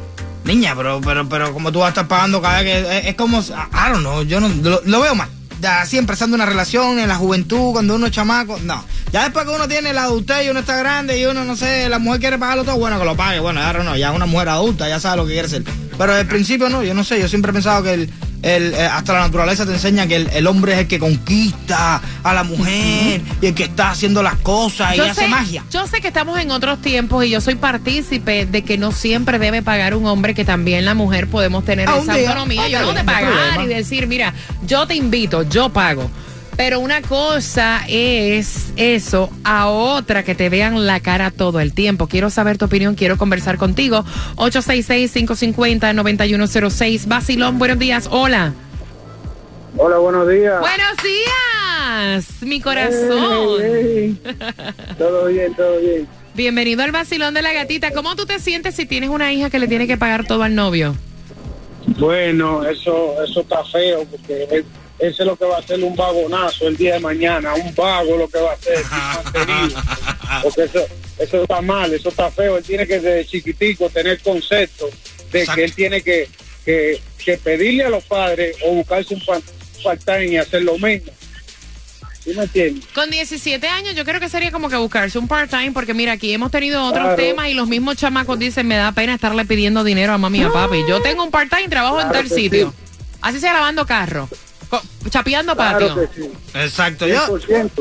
niña, 0.46 0.74
pero, 0.76 1.02
pero, 1.02 1.28
pero 1.28 1.54
como 1.54 1.72
tú 1.72 1.80
vas 1.80 1.88
a 1.88 1.90
estar 1.90 2.08
pagando 2.08 2.42
cada 2.42 2.62
vez 2.62 2.86
que, 2.86 3.10
es, 3.10 3.16
como, 3.16 3.40
I 3.42 3.92
don't 3.92 4.00
know, 4.00 4.24
yo 4.24 4.40
no, 4.40 4.50
lo, 4.86 5.02
veo 5.02 5.14
mal. 5.14 5.30
Así 5.62 5.98
empezando 5.98 6.36
una 6.36 6.46
relación 6.46 7.00
en 7.00 7.10
la 7.10 7.16
juventud, 7.16 7.74
cuando 7.74 7.96
uno 7.96 8.08
es 8.08 8.14
chamaco, 8.14 8.58
no. 8.64 8.84
Ya 9.12 9.24
después 9.24 9.46
que 9.46 9.52
uno 9.52 9.68
tiene 9.68 9.92
la 9.92 10.04
adultez 10.04 10.46
y 10.46 10.50
uno 10.50 10.62
está 10.62 10.78
grande 10.78 11.20
y 11.20 11.26
uno, 11.26 11.44
no 11.44 11.58
sé, 11.58 11.90
la 11.90 12.00
mujer 12.00 12.22
quiere 12.22 12.38
pagarlo 12.38 12.64
todo, 12.64 12.78
bueno, 12.78 12.98
que 12.98 13.06
lo 13.06 13.18
pague. 13.18 13.40
Bueno, 13.42 13.62
ahora 13.62 13.84
no, 13.84 13.98
ya 13.98 14.10
es 14.10 14.16
una 14.16 14.26
mujer 14.26 14.50
adulta, 14.50 14.88
ya 14.88 15.00
sabe 15.02 15.18
lo 15.18 15.26
que 15.26 15.34
quiere 15.34 15.50
ser. 15.50 15.64
Pero 15.98 16.14
al 16.14 16.26
principio 16.28 16.70
no, 16.70 16.82
yo 16.82 16.94
no 16.94 17.04
sé, 17.04 17.20
yo 17.20 17.28
siempre 17.28 17.50
he 17.50 17.54
pensado 17.54 17.84
que 17.84 17.94
el, 17.94 18.10
el, 18.42 18.74
eh, 18.74 18.86
hasta 18.86 19.14
la 19.14 19.20
naturaleza 19.22 19.66
te 19.66 19.74
enseña 19.74 20.08
que 20.08 20.16
el, 20.16 20.30
el 20.32 20.48
hombre 20.48 20.74
es 20.74 20.80
el 20.80 20.88
que 20.88 21.00
conquista 21.00 22.02
a 22.24 22.34
la 22.34 22.44
mujer 22.44 23.22
y 23.42 23.46
el 23.48 23.54
que 23.54 23.64
está 23.64 23.92
haciendo 23.92 24.24
las 24.24 24.36
cosas 24.36 24.96
y 24.96 25.00
hace 25.00 25.28
magia. 25.28 25.64
yo 25.72 25.88
sé 25.88 26.02
que 26.02 26.08
estamos 26.08 26.40
en 26.40 26.52
otros 26.52 26.82
tiempos 26.82 27.26
y 27.26 27.30
yo 27.30 27.42
soy 27.42 27.56
partícipe 27.56 28.46
de 28.46 28.64
que 28.64 28.78
no 28.78 28.92
siempre 28.92 29.40
debe 29.40 29.62
pagar 29.62 29.96
un 29.96 30.06
hombre, 30.06 30.34
que 30.34 30.46
también 30.46 30.86
la 30.86 30.94
mujer 30.94 31.28
podemos 31.28 31.66
tener 31.66 31.90
esa 31.90 32.14
día. 32.14 32.30
autonomía. 32.30 32.68
Yo 32.68 32.82
no 32.82 32.98
hay 32.98 33.06
pagar 33.06 33.54
problema. 33.54 33.64
y 33.64 33.68
decir, 33.68 34.08
mira, 34.08 34.34
yo 34.66 34.88
te 34.88 34.96
invito, 34.96 35.44
yo 35.44 35.70
pago. 35.70 36.10
Pero 36.60 36.82
una 36.82 37.02
cosa 37.02 37.84
es 37.88 38.74
eso, 38.76 39.30
a 39.46 39.70
otra 39.70 40.24
que 40.24 40.36
te 40.36 40.50
vean 40.50 40.86
la 40.86 41.00
cara 41.00 41.32
todo 41.32 41.62
el 41.62 41.72
tiempo. 41.74 42.08
Quiero 42.08 42.30
saber 42.30 42.58
tu 42.58 42.66
opinión, 42.66 42.96
quiero 42.96 43.18
conversar 43.18 43.58
contigo. 43.58 44.04
866-550-9106. 44.36 47.08
Basilón, 47.08 47.60
buenos 47.60 47.80
días. 47.80 48.10
Hola. 48.12 48.52
Hola, 49.78 50.00
buenos 50.00 50.28
días. 50.28 50.60
Buenos 50.60 50.98
días, 51.02 52.26
mi 52.42 52.60
corazón. 52.60 53.00
Todo 54.98 55.28
bien, 55.28 55.54
todo 55.56 55.80
bien. 55.80 56.06
Bienvenido 56.36 56.84
al 56.84 56.92
vacilón 56.92 57.34
de 57.36 57.42
la 57.42 57.54
gatita. 57.54 57.92
¿Cómo 57.92 58.18
tú 58.18 58.26
te 58.26 58.38
sientes 58.38 58.76
si 58.76 58.86
tienes 58.86 59.10
una 59.10 59.32
hija 59.32 59.50
que 59.50 59.60
le 59.60 59.70
tiene 59.70 59.88
que 59.88 59.96
pagar 59.96 60.28
todo 60.28 60.44
al 60.44 60.56
novio? 60.56 60.94
Bueno, 61.98 62.66
eso 62.66 63.16
eso 63.24 63.40
está 63.40 63.64
feo 63.64 64.04
porque 64.12 64.46
él- 64.52 64.66
ese 65.00 65.22
es 65.24 65.26
lo 65.28 65.36
que 65.38 65.46
va 65.46 65.56
a 65.58 65.60
hacer 65.60 65.84
un 65.84 65.96
vagonazo 65.96 66.68
el 66.68 66.78
día 66.78 66.94
de 66.96 67.00
mañana, 67.00 67.54
un 67.56 67.74
vago 67.76 68.18
lo 68.18 68.28
que 68.30 68.40
va 68.40 68.52
a 68.52 68.54
hacer, 68.54 68.78
sin 68.78 69.34
mantenido. 69.34 69.82
porque 70.44 70.64
eso, 70.64 70.80
eso 71.18 71.42
está 71.44 71.62
mal, 71.62 71.94
eso 71.94 72.10
está 72.10 72.30
feo. 72.32 72.58
Él 72.58 72.64
tiene 72.64 72.86
que 72.86 73.00
desde 73.00 73.26
chiquitico 73.26 73.90
tener 73.90 74.20
concepto 74.22 74.90
de 75.32 75.40
Exacto. 75.42 75.56
que 75.60 75.64
él 75.66 75.74
tiene 75.74 76.02
que, 76.02 76.30
que, 76.66 77.02
que 77.24 77.38
pedirle 77.38 77.86
a 77.86 77.90
los 77.90 78.04
padres 78.04 78.58
o 78.66 78.72
buscarse 78.74 79.14
un 79.14 79.22
pa- 79.26 79.40
part-time 79.84 80.28
y 80.28 80.38
hacer 80.38 80.64
lo 80.64 80.78
mismo. 80.78 81.12
¿Sí 82.24 82.34
me 82.36 82.44
entiendes? 82.44 82.86
Con 82.94 83.10
17 83.10 83.66
años 83.70 83.96
yo 83.96 84.04
creo 84.04 84.20
que 84.20 84.28
sería 84.28 84.52
como 84.52 84.68
que 84.70 84.76
buscarse 84.76 85.18
un 85.18 85.28
part-time 85.30 85.72
porque 85.72 85.94
mira, 85.94 86.12
aquí 86.12 86.34
hemos 86.34 86.52
tenido 86.52 86.84
otros 86.84 87.04
Claro. 87.06 87.16
temas 87.16 87.48
y 87.48 87.54
los 87.54 87.68
mismos 87.70 87.96
chamacos 87.96 88.38
dicen, 88.38 88.68
me 88.68 88.76
da 88.76 88.92
pena 88.92 89.14
estarle 89.16 89.46
pidiendo 89.46 89.86
dinero 89.86 90.12
a 90.14 90.18
mami 90.18 90.40
y 90.40 90.44
a 90.44 90.52
papi. 90.52 90.80
Yo 90.88 91.02
tengo 91.02 91.24
un 91.24 91.32
part-time, 91.32 91.70
trabajo 91.70 92.02
en 92.02 92.12
tal 92.12 92.30
sitio. 92.30 92.74
Así 93.22 93.40
sea 93.40 93.54
lavando 93.54 93.86
carro, 93.86 94.28
chapeando 95.10 95.56
Claro 95.56 95.88
patio. 95.88 96.10
que 96.10 96.22
sí. 96.22 96.30
Exacto. 96.54 97.08
Yo, 97.08 97.38
100%. 97.40 97.72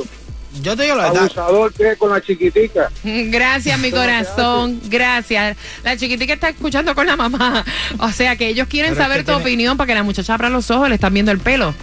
yo 0.63 0.77
te 0.77 0.83
digo 0.85 0.97
la 0.97 1.05
verdad. 1.05 1.23
Abusador 1.23 1.73
que 1.73 1.93
es 1.93 1.99
con 1.99 2.11
la 2.11 2.21
chiquitica. 2.21 2.91
Gracias, 3.05 3.79
mi 3.79 3.91
corazón. 3.91 4.81
Gracias. 4.87 5.57
La 5.85 5.97
chiquitica 5.97 6.35
está 6.35 6.49
escuchando 6.51 6.95
con 6.95 7.07
la 7.07 7.17
mamá. 7.17 7.65
O 7.99 8.11
sea 8.13 8.37
que 8.37 8.49
ellos 8.49 8.69
quieren 8.69 8.93
Pero 8.93 9.03
es 9.03 9.07
saber 9.07 9.19
que 9.19 9.25
tu 9.25 9.33
tiene- 9.33 9.43
opinión 9.43 9.77
para 9.77 9.89
que 9.89 9.95
la 9.95 10.03
muchacha 10.03 10.35
abra 10.35 10.49
los 10.49 10.71
ojos, 10.71 10.89
le 10.89 10.95
están 10.95 11.13
viendo 11.15 11.33
el 11.33 11.39
pelo. 11.39 11.75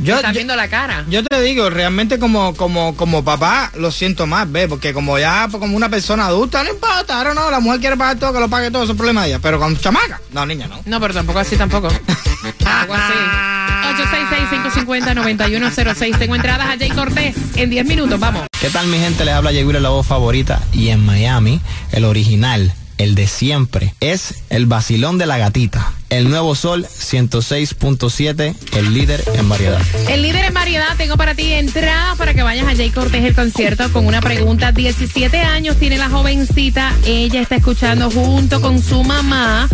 Yo, 0.00 0.06
le 0.14 0.16
están 0.16 0.32
yo- 0.32 0.38
viendo 0.38 0.56
la 0.56 0.66
cara. 0.68 1.04
Yo 1.08 1.22
te 1.22 1.40
digo, 1.40 1.70
realmente 1.70 2.18
como, 2.18 2.54
como, 2.56 2.96
como 2.96 3.24
papá 3.24 3.70
lo 3.76 3.92
siento 3.92 4.26
más, 4.26 4.50
¿ves? 4.50 4.66
Porque 4.68 4.92
como 4.92 5.16
ya 5.20 5.46
pues, 5.48 5.60
como 5.60 5.76
una 5.76 5.88
persona 5.88 6.26
adulta, 6.26 6.64
no 6.64 6.70
importa, 6.70 7.16
ahora 7.18 7.32
no, 7.32 7.48
la 7.50 7.60
mujer 7.60 7.78
quiere 7.80 7.96
pagar 7.96 8.18
todo, 8.18 8.32
que 8.32 8.40
lo 8.40 8.48
pague 8.48 8.72
todo, 8.72 8.82
eso 8.82 8.92
es 8.92 8.96
problema 8.98 9.22
de 9.22 9.28
ella. 9.28 9.38
Pero 9.40 9.60
con 9.60 9.78
chamaca, 9.78 10.20
no, 10.32 10.44
niña, 10.46 10.66
no. 10.66 10.80
No, 10.84 11.00
pero 11.00 11.14
tampoco 11.14 11.38
así, 11.38 11.56
tampoco. 11.56 11.88
tampoco 12.58 12.94
así. 12.94 13.14
866-550-9106. 13.94 16.18
Tengo 16.18 16.34
entradas 16.34 16.68
a 16.68 16.78
Jay 16.78 16.90
Cortés 16.90 17.34
en 17.56 17.70
10 17.70 17.86
minutos. 17.86 18.18
Vamos. 18.18 18.46
¿Qué 18.60 18.70
tal 18.70 18.86
mi 18.88 18.98
gente? 18.98 19.24
Les 19.24 19.34
habla 19.34 19.50
Jay 19.50 19.64
Wheeler, 19.64 19.82
la 19.82 19.90
voz 19.90 20.06
favorita. 20.06 20.60
Y 20.72 20.88
en 20.88 21.04
Miami, 21.04 21.60
el 21.92 22.04
original, 22.04 22.72
el 22.98 23.14
de 23.14 23.26
siempre, 23.26 23.94
es 24.00 24.42
el 24.50 24.66
vacilón 24.66 25.18
de 25.18 25.26
la 25.26 25.38
gatita. 25.38 25.92
El 26.10 26.30
nuevo 26.30 26.54
sol 26.54 26.86
106.7, 26.86 28.54
el 28.76 28.94
líder 28.94 29.24
en 29.34 29.48
variedad. 29.48 29.80
El 30.08 30.22
líder 30.22 30.44
en 30.44 30.54
variedad, 30.54 30.96
tengo 30.96 31.16
para 31.16 31.34
ti 31.34 31.52
entradas 31.52 32.16
para 32.16 32.34
que 32.34 32.42
vayas 32.42 32.68
a 32.68 32.76
Jay 32.76 32.90
Cortés 32.90 33.24
el 33.24 33.34
concierto 33.34 33.92
con 33.92 34.06
una 34.06 34.20
pregunta. 34.20 34.70
17 34.70 35.40
años 35.40 35.76
tiene 35.76 35.98
la 35.98 36.08
jovencita. 36.08 36.92
Ella 37.04 37.40
está 37.40 37.56
escuchando 37.56 38.10
junto 38.10 38.60
con 38.60 38.80
su 38.80 39.02
mamá. 39.02 39.68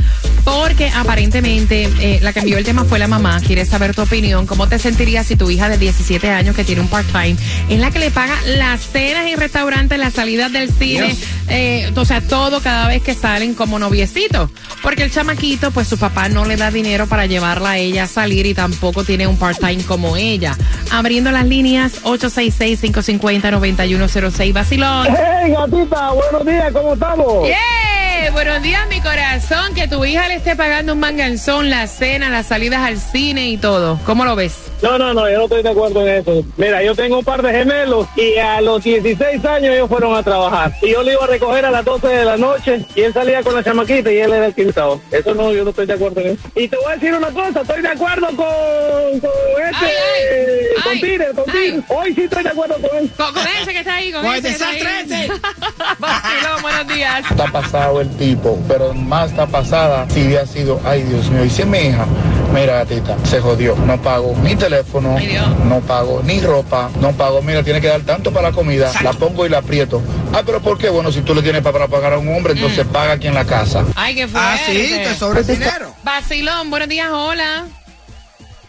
Porque 0.50 0.88
aparentemente 0.88 1.88
eh, 2.00 2.18
la 2.22 2.32
que 2.32 2.40
envió 2.40 2.58
el 2.58 2.64
tema 2.64 2.84
fue 2.84 2.98
la 2.98 3.06
mamá. 3.06 3.40
Quiere 3.40 3.64
saber 3.64 3.94
tu 3.94 4.02
opinión. 4.02 4.46
¿Cómo 4.46 4.68
te 4.68 4.80
sentirías 4.80 5.24
si 5.26 5.36
tu 5.36 5.48
hija 5.48 5.68
de 5.68 5.78
17 5.78 6.28
años 6.30 6.56
que 6.56 6.64
tiene 6.64 6.80
un 6.80 6.88
part-time 6.88 7.36
es 7.68 7.78
la 7.78 7.92
que 7.92 8.00
le 8.00 8.10
paga 8.10 8.34
las 8.46 8.80
cenas 8.80 9.26
en 9.26 9.38
restaurantes, 9.38 9.96
las 9.96 10.14
salidas 10.14 10.50
del 10.52 10.72
cine? 10.72 11.14
Eh, 11.48 11.92
o 11.94 12.04
sea, 12.04 12.20
todo 12.20 12.60
cada 12.60 12.88
vez 12.88 13.00
que 13.02 13.14
salen 13.14 13.54
como 13.54 13.78
noviecitos. 13.78 14.50
Porque 14.82 15.04
el 15.04 15.12
chamaquito, 15.12 15.70
pues 15.70 15.86
su 15.86 15.98
papá 15.98 16.28
no 16.28 16.44
le 16.44 16.56
da 16.56 16.72
dinero 16.72 17.06
para 17.06 17.26
llevarla 17.26 17.70
a 17.70 17.78
ella 17.78 18.02
a 18.04 18.08
salir 18.08 18.46
y 18.46 18.54
tampoco 18.54 19.04
tiene 19.04 19.28
un 19.28 19.36
part-time 19.36 19.84
como 19.84 20.16
ella. 20.16 20.56
Abriendo 20.90 21.30
las 21.30 21.46
líneas 21.46 22.02
866-550-9106. 22.02 24.52
Vacilón. 24.52 25.06
¡Hey, 25.10 25.52
gatita! 25.52 26.10
Buenos 26.10 26.44
días, 26.44 26.72
¿cómo 26.72 26.94
estamos? 26.94 27.46
¡Yeah! 27.46 27.89
Buenos 28.32 28.62
días, 28.62 28.86
mi 28.88 29.00
corazón. 29.00 29.74
Que 29.74 29.88
tu 29.88 30.04
hija 30.04 30.28
le 30.28 30.36
esté 30.36 30.54
pagando 30.54 30.92
un 30.92 31.00
manganzón, 31.00 31.68
la 31.68 31.86
cena, 31.86 32.30
las 32.30 32.46
salidas 32.46 32.80
al 32.80 32.98
cine 32.98 33.50
y 33.50 33.56
todo. 33.56 33.98
¿Cómo 34.06 34.24
lo 34.24 34.36
ves? 34.36 34.69
No, 34.82 34.98
no, 34.98 35.12
no, 35.12 35.28
yo 35.28 35.38
no 35.38 35.44
estoy 35.44 35.62
de 35.62 35.68
acuerdo 35.68 36.06
en 36.06 36.22
eso. 36.22 36.44
Mira, 36.56 36.82
yo 36.82 36.94
tengo 36.94 37.18
un 37.18 37.24
par 37.24 37.42
de 37.42 37.52
gemelos 37.52 38.06
y 38.16 38.36
a 38.38 38.60
los 38.60 38.82
16 38.82 39.44
años 39.44 39.74
ellos 39.74 39.88
fueron 39.88 40.16
a 40.16 40.22
trabajar. 40.22 40.72
Y 40.80 40.90
yo 40.92 41.02
le 41.02 41.12
iba 41.12 41.24
a 41.24 41.26
recoger 41.26 41.64
a 41.66 41.70
las 41.70 41.84
12 41.84 42.08
de 42.08 42.24
la 42.24 42.36
noche 42.36 42.86
y 42.94 43.02
él 43.02 43.12
salía 43.12 43.42
con 43.42 43.54
la 43.54 43.62
chamaquita 43.62 44.10
y 44.10 44.18
él 44.18 44.32
era 44.32 44.46
el 44.46 44.54
quintado. 44.54 45.00
Eso 45.10 45.34
no, 45.34 45.52
yo 45.52 45.64
no 45.64 45.70
estoy 45.70 45.86
de 45.86 45.92
acuerdo 45.92 46.20
en 46.20 46.26
eso. 46.28 46.48
Y 46.54 46.68
te 46.68 46.76
voy 46.76 46.86
a 46.92 46.94
decir 46.94 47.14
una 47.14 47.28
cosa, 47.28 47.60
estoy 47.60 47.82
de 47.82 47.88
acuerdo 47.88 48.26
con, 48.28 49.20
con 49.20 49.30
este, 49.70 49.86
Ay, 49.86 49.92
ay, 50.30 50.82
con 50.82 50.92
ay, 50.92 51.00
Tire, 51.00 51.26
con. 51.34 51.44
Tire. 51.44 51.82
Hoy 51.88 52.14
sí 52.14 52.22
estoy 52.22 52.42
de 52.42 52.48
acuerdo 52.48 52.74
con 52.76 52.98
él. 52.98 53.10
Con, 53.16 53.34
con 53.34 53.46
ese 53.62 53.72
que 53.72 53.78
está 53.80 53.94
ahí, 53.94 54.12
con 54.12 54.22
Con 54.22 54.34
ese 54.34 54.48
está 54.48 54.68
ahí. 54.68 54.80
Vacilón, 55.98 56.62
buenos 56.62 56.88
días. 56.88 57.24
está 57.30 57.46
pasado 57.52 58.00
el 58.00 58.08
tipo, 58.16 58.58
pero 58.66 58.94
más 58.94 59.30
está 59.30 59.46
pasada 59.46 60.06
si 60.10 60.26
hubiera 60.26 60.46
sido, 60.46 60.80
ay 60.84 61.02
Dios 61.02 61.28
mío, 61.30 61.44
y 61.44 61.64
mi 61.66 61.78
hija, 61.78 62.06
mira 62.52 62.74
gatita, 62.84 63.16
se 63.24 63.40
jodió, 63.40 63.74
no 63.76 64.00
pago 64.00 64.34
ni 64.42 64.56
teléfono, 64.56 65.16
Ay, 65.18 65.38
no 65.68 65.80
pago 65.80 66.22
ni 66.24 66.40
ropa, 66.40 66.90
no 67.00 67.12
pago, 67.12 67.42
mira, 67.42 67.62
tiene 67.62 67.80
que 67.80 67.88
dar 67.88 68.00
tanto 68.02 68.32
para 68.32 68.48
la 68.50 68.54
comida, 68.54 68.90
la 69.02 69.12
pongo 69.12 69.46
y 69.46 69.48
la 69.48 69.58
aprieto. 69.58 70.02
Ah, 70.32 70.42
pero 70.44 70.60
¿por 70.60 70.78
qué? 70.78 70.88
Bueno, 70.88 71.10
si 71.12 71.20
tú 71.22 71.34
le 71.34 71.42
tienes 71.42 71.62
para 71.62 71.86
pagar 71.88 72.12
a 72.14 72.18
un 72.18 72.28
hombre, 72.34 72.52
entonces 72.54 72.86
paga 72.86 73.12
aquí 73.12 73.26
en 73.26 73.34
la 73.34 73.44
casa. 73.44 73.84
Ay, 73.94 74.14
qué 74.14 74.24
Ah, 74.34 74.56
fuerte. 74.58 74.86
sí, 74.86 74.94
te 75.02 75.14
sobra 75.14 75.40
el 75.40 75.46
dinero. 75.46 75.94
Vacilón, 76.02 76.70
buenos 76.70 76.88
días, 76.88 77.08
hola. 77.12 77.64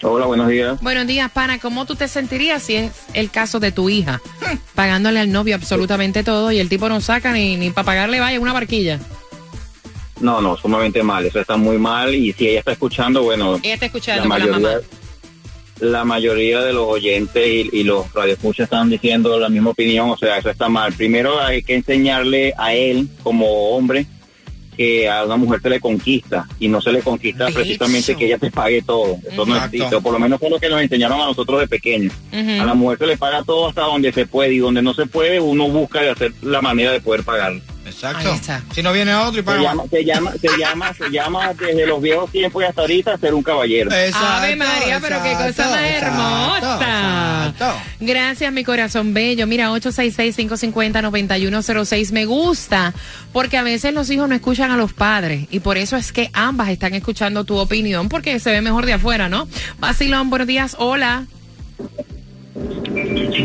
Hola, 0.04 0.26
buenos 0.26 0.48
días. 0.48 0.82
Buenos 0.82 1.06
días, 1.06 1.30
pana. 1.30 1.60
¿Cómo 1.60 1.86
tú 1.86 1.96
te 1.96 2.08
sentirías 2.08 2.64
si 2.64 2.76
es 2.76 2.92
el 3.14 3.30
caso 3.30 3.60
de 3.60 3.72
tu 3.72 3.88
hija? 3.88 4.20
Pagándole 4.74 5.20
al 5.20 5.32
novio 5.32 5.54
absolutamente 5.54 6.24
todo 6.24 6.52
y 6.52 6.58
el 6.60 6.70
tipo 6.70 6.90
no 6.90 7.02
saca 7.02 7.32
ni, 7.34 7.56
ni 7.56 7.70
para 7.70 7.86
pagarle 7.86 8.20
vaya 8.20 8.40
una 8.40 8.52
barquilla. 8.52 8.98
No, 10.22 10.40
no, 10.42 10.56
sumamente 10.58 11.04
mal. 11.04 11.26
Eso 11.26 11.40
está 11.40 11.58
muy 11.58 11.78
mal. 11.78 12.14
Y 12.14 12.32
si 12.34 12.48
ella 12.48 12.60
está 12.60 12.72
escuchando, 12.74 13.24
bueno, 13.24 13.60
Ella 13.64 13.74
está 13.74 13.86
la 13.86 13.88
escuchando 13.88 14.22
con 14.30 14.40
la 14.40 14.46
mamá. 14.46 14.58
mayoría, 14.60 14.88
la 15.80 16.06
mayoría 16.06 16.62
de 16.62 16.74
los 16.74 16.88
oyentes 16.88 17.48
y, 17.48 17.70
y 17.74 17.84
los 17.84 18.12
radioescuchas 18.14 18.66
están 18.66 18.90
diciendo 18.90 19.38
la 19.40 19.50
misma 19.50 19.72
opinión. 19.72 20.10
O 20.10 20.18
sea, 20.18 20.38
eso 20.38 20.50
está 20.50 20.70
mal. 20.70 20.94
Primero 20.94 21.40
hay 21.42 21.64
que 21.64 21.76
enseñarle 21.76 22.54
a 22.58 22.74
él, 22.76 23.08
como 23.24 23.72
hombre, 23.76 24.06
que 24.78 25.10
a 25.10 25.26
una 25.26 25.36
mujer 25.36 25.60
se 25.62 25.70
le 25.70 25.80
conquista 25.82 26.48
y 26.60 26.68
no 26.70 26.80
se 26.82 26.92
le 26.94 27.02
conquista 27.02 27.48
precisamente 27.50 28.16
que 28.16 28.26
ella 28.26 28.38
te 28.38 28.50
pague 28.52 28.82
todo. 28.82 29.18
Eso 29.30 29.46
no 29.46 29.58
existe. 29.58 29.96
O 29.96 30.02
por 30.02 30.14
lo 30.14 30.20
menos 30.20 30.40
fue 30.40 30.50
lo 30.50 30.60
que 30.60 30.70
nos 30.70 30.82
enseñaron 30.82 31.20
a 31.20 31.26
nosotros 31.26 31.60
de 31.60 31.68
pequeños. 31.68 32.14
A 32.32 32.64
la 32.66 32.74
mujer 32.74 33.00
se 33.00 33.08
le 33.08 33.18
paga 33.18 33.44
todo 33.44 33.68
hasta 33.68 33.82
donde 33.82 34.14
se 34.14 34.26
puede 34.26 34.54
y 34.54 34.60
donde 34.60 34.82
no 34.82 34.94
se 34.94 35.08
puede 35.08 35.40
uno 35.40 35.68
busca 35.68 36.02
de 36.02 36.10
hacer 36.12 36.32
la 36.42 36.62
manera 36.62 36.92
de 36.92 37.02
poder 37.02 37.24
pagarlo. 37.24 37.62
Exacto. 37.92 38.30
Ahí 38.30 38.36
está. 38.36 38.64
Si 38.74 38.82
no 38.82 38.94
viene 38.94 39.14
otro 39.16 39.34
y 39.34 39.36
Se 39.38 39.44
paga. 39.44 39.62
llama, 39.62 39.84
se 39.90 40.04
llama, 40.06 40.32
se 40.40 40.48
llama, 40.58 40.94
se 40.94 41.10
llama 41.12 41.54
desde 41.54 41.86
los 41.86 42.02
viejos 42.02 42.32
tiempos 42.32 42.64
y 42.64 42.66
hasta 42.66 42.82
ahorita 42.82 43.18
ser 43.18 43.34
un 43.34 43.44
caballero. 43.44 43.92
Exacto, 43.92 44.28
Ave 44.28 44.56
María, 44.56 45.00
pero 45.02 45.22
qué 45.24 45.34
cosa 45.34 45.70
más 45.70 45.82
hermosa. 45.82 47.48
exacto. 47.52 47.82
Gracias, 48.00 48.54
mi 48.54 48.64
corazón 48.64 49.14
bello. 49.14 49.46
Mira, 49.48 49.70
866-550-9106. 49.72 52.12
Me 52.12 52.26
gusta 52.26 52.94
porque 53.34 53.58
a 53.58 53.64
veces 53.64 53.94
los 53.94 54.10
hijos 54.10 54.28
no 54.30 54.36
escuchan 54.36 54.72
a 54.72 54.78
los 54.78 54.94
padres 54.94 55.48
y 55.52 55.60
por 55.60 55.78
eso 55.78 55.98
es 55.98 56.12
que 56.12 56.30
ambas 56.34 56.70
están 56.70 56.94
escuchando 56.94 57.44
tu 57.44 57.58
opinión 57.58 58.10
porque 58.10 58.40
se 58.40 58.52
ve 58.52 58.62
mejor 58.62 58.86
de 58.86 58.94
afuera, 58.94 59.30
¿no? 59.30 59.48
Vacilón, 59.80 60.30
buenos 60.30 60.48
días. 60.48 60.76
Hola. 60.80 61.26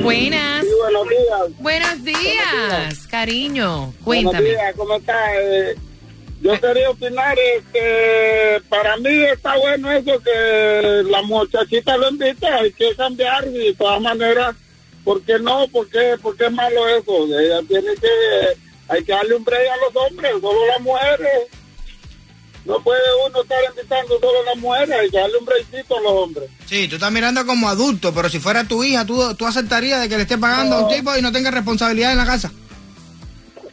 Buenas. 0.03 0.65
buenos 0.81 1.09
días. 1.09 1.59
Buenos 1.59 2.05
días, 2.05 3.07
cariño. 3.09 3.93
Buenos 4.01 4.33
Cuéntame. 4.33 4.51
días, 4.51 4.75
¿cómo 4.77 4.97
está? 4.97 5.35
Eh, 5.41 5.77
yo 6.43 6.61
quería 6.61 6.91
opinar 6.91 7.37
eh, 7.39 7.63
que 7.73 8.63
para 8.69 8.97
mí 8.99 9.25
está 9.25 9.57
bueno 9.57 9.91
eso 9.91 10.21
que 10.23 11.03
la 11.11 11.23
muchachita 11.23 11.97
lo 11.97 12.11
invita, 12.11 12.57
hay 12.57 12.73
que 12.73 12.95
cambiar 12.95 13.47
y 13.49 13.59
de 13.59 13.75
todas 13.75 14.01
maneras, 14.01 14.55
¿por 15.05 15.23
qué 15.23 15.39
no? 15.39 15.67
¿Por 15.69 15.89
qué, 15.89 16.17
por 16.21 16.37
qué 16.37 16.47
es 16.47 16.53
malo 16.53 16.89
eso? 16.89 17.27
Ella 17.39 17.61
tiene 17.67 17.95
que, 17.95 18.09
hay 18.89 19.03
que 19.05 19.13
darle 19.13 19.35
un 19.35 19.45
break 19.45 19.69
a 19.69 19.77
los 19.77 20.07
hombres, 20.07 20.33
solo 20.41 20.67
las 20.67 20.81
mujeres. 20.81 21.49
No 22.67 22.83
puede 22.83 23.01
uno 23.27 23.43
estar 23.43 23.59
invitando 23.71 24.19
solo 24.19 24.41
a 24.41 24.45
las 24.45 24.57
mujeres, 24.57 24.91
hay 24.99 25.11
que 25.11 25.19
darle 25.19 25.39
un 25.39 25.45
breakcito 25.45 25.97
a 25.97 26.01
los 26.01 26.13
hombres. 26.13 26.51
Sí, 26.67 26.89
tú 26.89 26.97
estás 26.97 27.13
mirando 27.13 27.47
como 27.47 27.69
adulto, 27.69 28.13
pero 28.13 28.29
si 28.29 28.41
fuera 28.41 28.65
tu 28.65 28.83
hija, 28.83 29.07
tú, 29.07 29.35
tú 29.37 29.47
aceptarías 29.47 30.01
de 30.01 30.09
que 30.09 30.17
le 30.17 30.23
esté 30.23 30.37
pagando 30.37 30.77
a 30.77 30.81
un 30.83 30.89
tipo 30.89 31.17
y 31.17 31.23
no 31.23 31.31
tenga 31.31 31.51
responsabilidad 31.53 32.11
en 32.13 32.19
la 32.19 32.27
casa. 32.27 32.51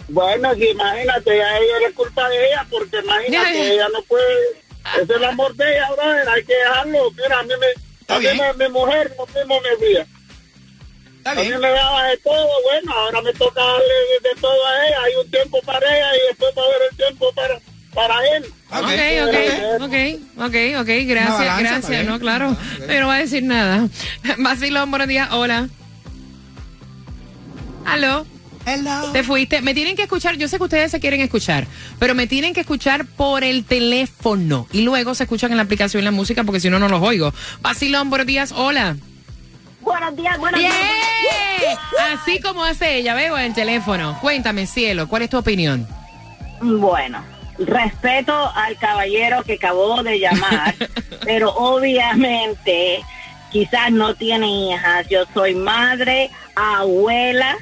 Bueno, 0.10 0.54
si 0.56 0.66
imagínate, 0.70 1.42
a 1.44 1.58
ella 1.58 1.80
le 1.88 1.94
culpa 1.94 2.30
de 2.30 2.46
ella, 2.48 2.68
porque 2.70 3.00
imagínate, 3.00 3.32
Ya, 3.32 3.64
ya. 3.64 3.74
ella 3.74 3.88
no 3.94 4.02
puede, 4.04 4.36
es 5.02 5.10
el 5.10 5.24
amor 5.24 5.56
de 5.56 5.72
ella, 5.76 5.90
brother, 5.92 6.30
hay 6.30 6.44
que 6.44 6.54
dejarlo. 6.54 7.12
Mira, 7.12 7.40
a 7.40 7.44
mí, 7.44 7.54
me, 7.60 8.16
a 8.16 8.20
mí 8.20 8.28
me- 8.38 8.66
mi 8.68 8.72
mujer 8.74 9.16
lo 9.18 9.26
mismo 9.26 9.60
me. 9.62 10.06
Está 11.18 11.32
A 11.32 11.36
mí 11.36 11.50
me 11.50 11.70
daba 11.70 12.04
de 12.10 12.18
todo, 12.18 12.48
bueno, 12.64 12.94
ahora 12.94 13.22
me 13.22 13.34
toca 13.34 13.64
darle 13.64 13.94
de, 14.22 14.30
de 14.30 14.36
todo 14.42 14.68
a 14.68 14.86
ella, 14.88 14.98
hay 15.04 15.16
un 15.24 15.32
tiempo 15.32 15.60
para 15.66 15.98
ella 15.98 16.16
y 16.18 16.28
después 16.28 16.54
va 16.58 16.62
a 16.62 16.66
haber 16.66 16.82
el 16.92 16.98
tiempo 16.98 17.34
para, 17.34 17.60
para 17.94 18.16
él. 18.36 18.46
Ok, 18.70 18.84
ok, 19.24 19.84
ok, 19.84 20.46
ok, 20.46 20.56
ok, 20.82 20.90
gracias, 21.08 21.38
balanza, 21.38 21.60
gracias, 21.60 22.06
no, 22.06 22.20
claro, 22.20 22.56
yo 22.80 23.00
no 23.00 23.08
voy 23.08 23.16
a 23.16 23.20
decir 23.20 23.44
nada. 23.44 23.88
Vacilón, 24.40 24.90
buenos 24.90 25.08
días, 25.08 25.30
hola. 25.32 25.68
Aló. 27.86 28.26
Hello. 28.66 29.12
Te 29.12 29.24
fuiste. 29.24 29.62
Me 29.62 29.74
tienen 29.74 29.98
que 29.98 30.04
escuchar. 30.04 30.38
Yo 30.38 30.48
sé 30.48 30.58
que 30.58 30.64
ustedes 30.64 30.90
se 30.90 31.02
quieren 31.02 31.20
escuchar, 31.20 31.68
pero 32.00 32.16
me 32.16 32.28
tienen 32.28 32.54
que 32.54 32.62
escuchar 32.62 33.06
por 33.06 33.44
el 33.44 33.66
teléfono. 33.66 34.68
Y 34.72 34.84
luego 34.84 35.14
se 35.16 35.24
escuchan 35.24 35.52
en 35.52 35.58
la 35.58 35.64
aplicación 35.64 36.04
la 36.06 36.12
música 36.12 36.46
porque 36.46 36.62
si 36.62 36.70
no, 36.70 36.80
no 36.80 36.88
los 36.88 37.02
oigo. 37.02 37.34
Vacilón, 37.62 38.10
buenos 38.10 38.26
días. 38.26 38.54
Hola. 38.54 38.96
Buenos 39.82 40.16
días, 40.16 40.38
buenos 40.38 40.62
días. 40.62 40.74
Así 42.14 42.40
como 42.40 42.64
hace 42.64 42.98
ella, 42.98 43.14
veo 43.16 43.38
en 43.38 43.46
el 43.46 43.54
teléfono. 43.54 44.18
Cuéntame, 44.22 44.66
cielo, 44.66 45.10
¿cuál 45.10 45.24
es 45.24 45.30
tu 45.30 45.38
opinión? 45.38 45.86
Bueno, 46.62 47.22
respeto 47.58 48.34
al 48.56 48.78
caballero 48.78 49.44
que 49.44 49.54
acabó 49.54 50.04
de 50.04 50.20
llamar, 50.20 50.76
pero 51.24 51.54
obviamente 51.54 53.02
quizás 53.52 53.92
no 53.92 54.16
tiene 54.16 54.72
hijas. 54.72 55.08
Yo 55.10 55.26
soy 55.34 55.56
madre, 55.56 56.30
abuela 56.56 57.58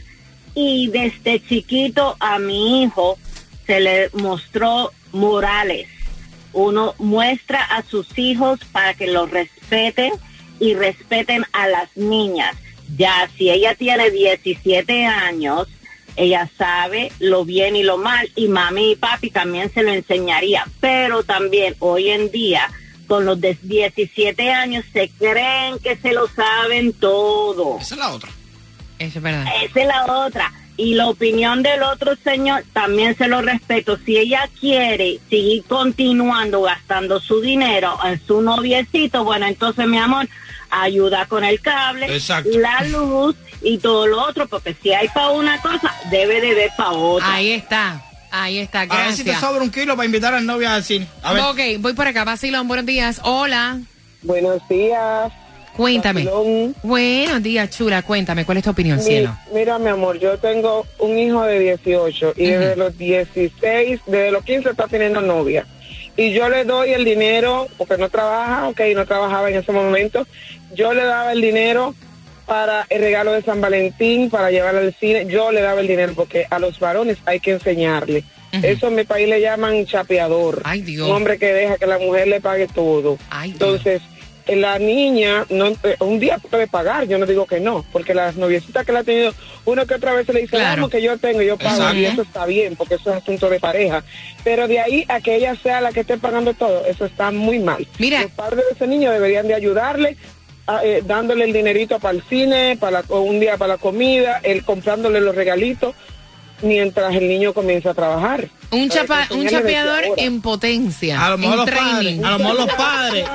y 0.56 0.88
desde 0.88 1.46
chiquito 1.46 2.16
a 2.20 2.40
mi 2.40 2.84
hijo 2.84 3.18
se 3.66 3.80
le 3.80 4.10
mostró 4.14 4.92
morales. 5.12 5.88
Uno 6.54 6.96
muestra 6.98 7.64
a 7.64 7.84
sus 7.84 8.18
hijos 8.18 8.60
para 8.72 8.94
que 8.94 9.08
los 9.08 9.30
respeten 9.30 10.12
y 10.60 10.74
respeten 10.74 11.46
a 11.54 11.68
las 11.68 11.96
niñas. 11.96 12.56
Ya 12.98 13.30
si 13.38 13.50
ella 13.50 13.76
tiene 13.76 14.10
17 14.10 15.06
años, 15.06 15.68
ella 16.16 16.50
sabe 16.58 17.12
lo 17.20 17.46
bien 17.46 17.76
y 17.76 17.84
lo 17.84 17.98
mal 17.98 18.30
y 18.36 18.48
mami 18.48 18.92
y 18.92 18.96
papi 18.96 19.30
también 19.30 19.72
se 19.74 19.84
lo 19.84 19.92
enseñaría. 19.92 20.66
Pero 20.80 21.24
también 21.24 21.76
hoy 21.80 22.10
en 22.10 22.32
día, 22.32 22.70
con 23.08 23.26
los 23.26 23.40
de 23.40 23.58
17 23.62 24.52
años, 24.52 24.86
se 24.94 25.10
creen 25.10 25.80
que 25.80 25.96
se 25.98 26.14
lo 26.14 26.28
saben 26.28 26.94
todo. 26.94 27.78
Esa 27.80 27.96
es 27.96 28.00
la 28.00 28.12
otra. 28.12 28.30
Eso 29.00 29.18
es 29.20 29.24
verdad. 29.24 29.46
Esa 29.64 29.82
es 29.82 29.88
la 29.88 30.06
otra. 30.26 30.52
Y 30.78 30.96
la 30.96 31.08
opinión 31.08 31.62
del 31.64 31.84
otro 31.84 32.16
señor 32.24 32.64
también 32.74 33.16
se 33.16 33.28
lo 33.28 33.42
respeto. 33.42 33.98
Si 34.06 34.18
ella 34.18 34.50
quiere 34.60 35.20
seguir 35.30 35.64
continuando 35.66 36.62
gastando 36.62 37.20
su 37.20 37.42
dinero 37.42 38.00
en 38.04 38.20
su 38.26 38.42
noviecito, 38.42 39.24
bueno, 39.24 39.46
entonces 39.48 39.88
mi 39.88 39.98
amor, 39.98 40.28
ayuda 40.70 41.26
con 41.26 41.44
el 41.44 41.60
cable, 41.62 42.08
Exacto. 42.16 42.50
la 42.58 42.84
luz 42.86 43.36
y 43.62 43.78
todo 43.78 44.08
lo 44.08 44.22
otro, 44.28 44.48
porque 44.48 44.76
si 44.82 44.92
hay 44.94 45.08
para 45.10 45.30
una 45.30 45.62
cosa, 45.62 45.94
debe 46.10 46.42
de 46.42 46.54
ver 46.54 46.72
para 46.78 46.92
otra. 46.92 47.34
Ahí 47.34 47.52
está. 47.52 48.02
Ahí 48.34 48.60
está, 48.60 48.82
A 48.82 48.86
ver 48.86 49.12
si 49.12 49.24
te 49.24 49.32
gracias. 49.32 49.40
sobra 49.42 49.62
un 49.62 49.70
kilo 49.72 49.96
para 49.98 50.06
invitar 50.06 50.34
al 50.34 50.46
novio 50.46 50.70
al 50.70 50.84
cine. 50.84 51.06
A 51.22 51.34
ver. 51.34 51.44
Ok, 51.44 51.60
voy 51.82 51.94
por 51.94 52.08
acá. 52.08 52.24
Vacilón, 52.24 52.66
buenos 52.68 52.86
días. 52.86 53.20
Hola. 53.24 53.80
Buenos 54.22 54.62
días. 54.70 55.32
Cuéntame. 55.76 56.28
Buenos 56.84 57.44
días, 57.44 57.70
chula. 57.70 58.02
Cuéntame, 58.04 58.46
¿cuál 58.46 58.58
es 58.60 58.64
tu 58.64 58.70
opinión, 58.70 58.98
Mi- 59.00 59.04
cielo? 59.04 59.36
mira, 59.54 59.80
mi 59.80 59.90
amor, 59.90 60.20
yo 60.20 60.38
tengo 60.38 60.86
un 61.00 61.18
hijo 61.18 61.44
de 61.44 61.60
18 61.60 62.34
y 62.38 62.46
desde 62.52 62.76
los 62.76 62.98
16, 62.98 64.00
desde 64.06 64.32
los 64.32 64.44
15 64.44 64.70
está 64.70 64.88
teniendo 64.88 65.22
novia. 65.22 65.66
Y 66.18 66.34
yo 66.34 66.50
le 66.50 66.66
doy 66.66 66.92
el 66.92 67.06
dinero, 67.06 67.68
porque 67.78 67.98
no 67.98 68.10
trabaja, 68.10 68.68
ok, 68.68 68.82
no 68.96 69.06
trabajaba 69.06 69.50
en 69.50 69.56
ese 69.58 69.72
momento, 69.72 70.28
yo 70.74 70.94
le 70.94 71.04
daba 71.06 71.32
el 71.32 71.42
dinero 71.42 71.96
para 72.52 72.86
el 72.90 73.00
regalo 73.00 73.32
de 73.32 73.42
San 73.44 73.62
Valentín, 73.62 74.30
para 74.30 74.52
llevar 74.52 74.76
al 74.76 74.94
cine, 75.00 75.26
yo 75.26 75.54
le 75.54 75.62
daba 75.62 75.80
el 75.80 75.88
dinero 75.88 76.12
porque 76.14 76.48
a 76.50 76.60
los 76.60 76.82
varones 76.82 77.18
hay 77.26 77.40
que 77.40 77.52
enseñarle. 77.52 78.26
Eso 78.52 78.90
en 78.90 78.96
mi 78.96 79.06
país 79.06 79.30
le 79.30 79.40
llaman 79.40 79.86
chapeador. 79.86 80.62
Dios. 80.84 81.08
Un 81.08 81.16
hombre 81.16 81.40
que 81.40 81.54
deja 81.54 81.78
que 81.78 81.88
la 81.88 81.98
mujer 81.98 82.28
le 82.28 82.42
pague 82.42 82.68
todo. 82.68 83.18
Entonces, 83.46 84.02
eh, 84.48 84.58
la 84.58 84.78
niña 84.80 85.46
no 85.50 85.68
eh, 85.68 85.96
un 86.00 86.20
día 86.20 86.40
puede 86.40 86.68
pagar, 86.68 87.08
yo 87.08 87.18
no 87.18 87.26
digo 87.26 87.46
que 87.46 87.62
no, 87.62 87.86
porque 87.94 88.14
las 88.14 88.36
noviecitas 88.36 88.86
que 88.86 88.92
la 88.92 89.00
ha 89.00 89.04
tenido, 89.06 89.34
uno 89.64 89.86
que 89.86 89.94
otra 89.94 90.14
vez 90.14 90.26
se 90.26 90.34
le 90.34 90.42
dice, 90.42 90.58
Claro. 90.58 90.90
que 90.90 91.02
yo 91.02 91.18
tengo, 91.18 91.42
yo 91.42 91.56
pago, 91.58 91.76
Exacto. 91.76 92.00
y 92.00 92.06
eso 92.06 92.22
está 92.24 92.46
bien, 92.46 92.76
porque 92.76 92.96
eso 92.96 93.12
es 93.12 93.16
asunto 93.22 93.50
de 93.50 93.62
pareja. 93.62 94.04
Pero 94.44 94.68
de 94.68 94.82
ahí 94.82 95.06
a 95.08 95.22
que 95.22 95.36
ella 95.38 95.56
sea 95.56 95.80
la 95.80 95.94
que 95.94 96.02
esté 96.02 96.18
pagando 96.18 96.54
todo, 96.54 96.86
eso 96.86 97.06
está 97.06 97.32
muy 97.32 97.60
mal. 97.60 97.88
Mira. 97.98 98.24
Los 98.24 98.32
padres 98.32 98.66
de 98.68 98.74
ese 98.76 98.88
niño 98.88 99.10
deberían 99.10 99.48
de 99.48 99.54
ayudarle, 99.54 100.18
eh, 100.84 101.02
dándole 101.06 101.46
el 101.46 101.54
dinerito 101.54 102.00
para 102.00 102.16
el 102.18 102.24
cine, 102.24 102.78
para 102.80 103.02
la- 103.08 103.16
un 103.16 103.40
día 103.40 103.58
para 103.58 103.74
la 103.74 103.78
comida, 103.78 104.40
el 104.44 104.64
comprándole 104.64 105.20
los 105.22 105.36
regalitos, 105.36 105.94
mientras 106.62 107.14
el 107.16 107.28
niño 107.28 107.54
comienza 107.54 107.90
a 107.92 107.94
trabajar. 107.94 108.48
Un, 108.72 108.88
chapa- 108.90 109.28
un 109.32 109.48
chapeador 109.48 110.04
en 110.18 110.42
potencia. 110.42 111.26
A 111.26 111.32
lo 111.32 111.38
mejor 111.40 111.58
los 111.58 111.66
training. 111.66 112.22
padres, 112.22 112.24
a 112.24 112.32
lo 112.32 112.38
mejor 112.40 112.56
los 112.56 112.74
padres. 112.76 113.26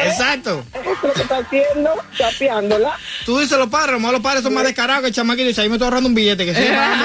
¿eh? 0.00 0.04
Exacto. 0.06 0.62
Eso 0.72 0.90
es 0.92 1.02
lo 1.02 1.12
que 1.14 1.22
está 1.22 1.38
haciendo, 1.38 1.90
chapeándola. 2.16 2.98
Tú 3.24 3.38
dices 3.38 3.58
los 3.58 3.68
padres, 3.68 3.90
a 3.90 3.92
lo 3.92 4.00
mejor 4.00 4.14
los 4.14 4.22
padres 4.22 4.42
son 4.42 4.54
más 4.54 4.64
descarados 4.64 5.02
que 5.02 5.08
el 5.08 5.14
chamaquito 5.14 5.44
y 5.44 5.48
dice, 5.48 5.60
ahí 5.62 5.68
me 5.68 5.76
estoy 5.76 5.86
ahorrando 5.86 6.08
un 6.08 6.14
billete 6.14 6.44
que 6.44 6.52
pagando. 6.52 7.04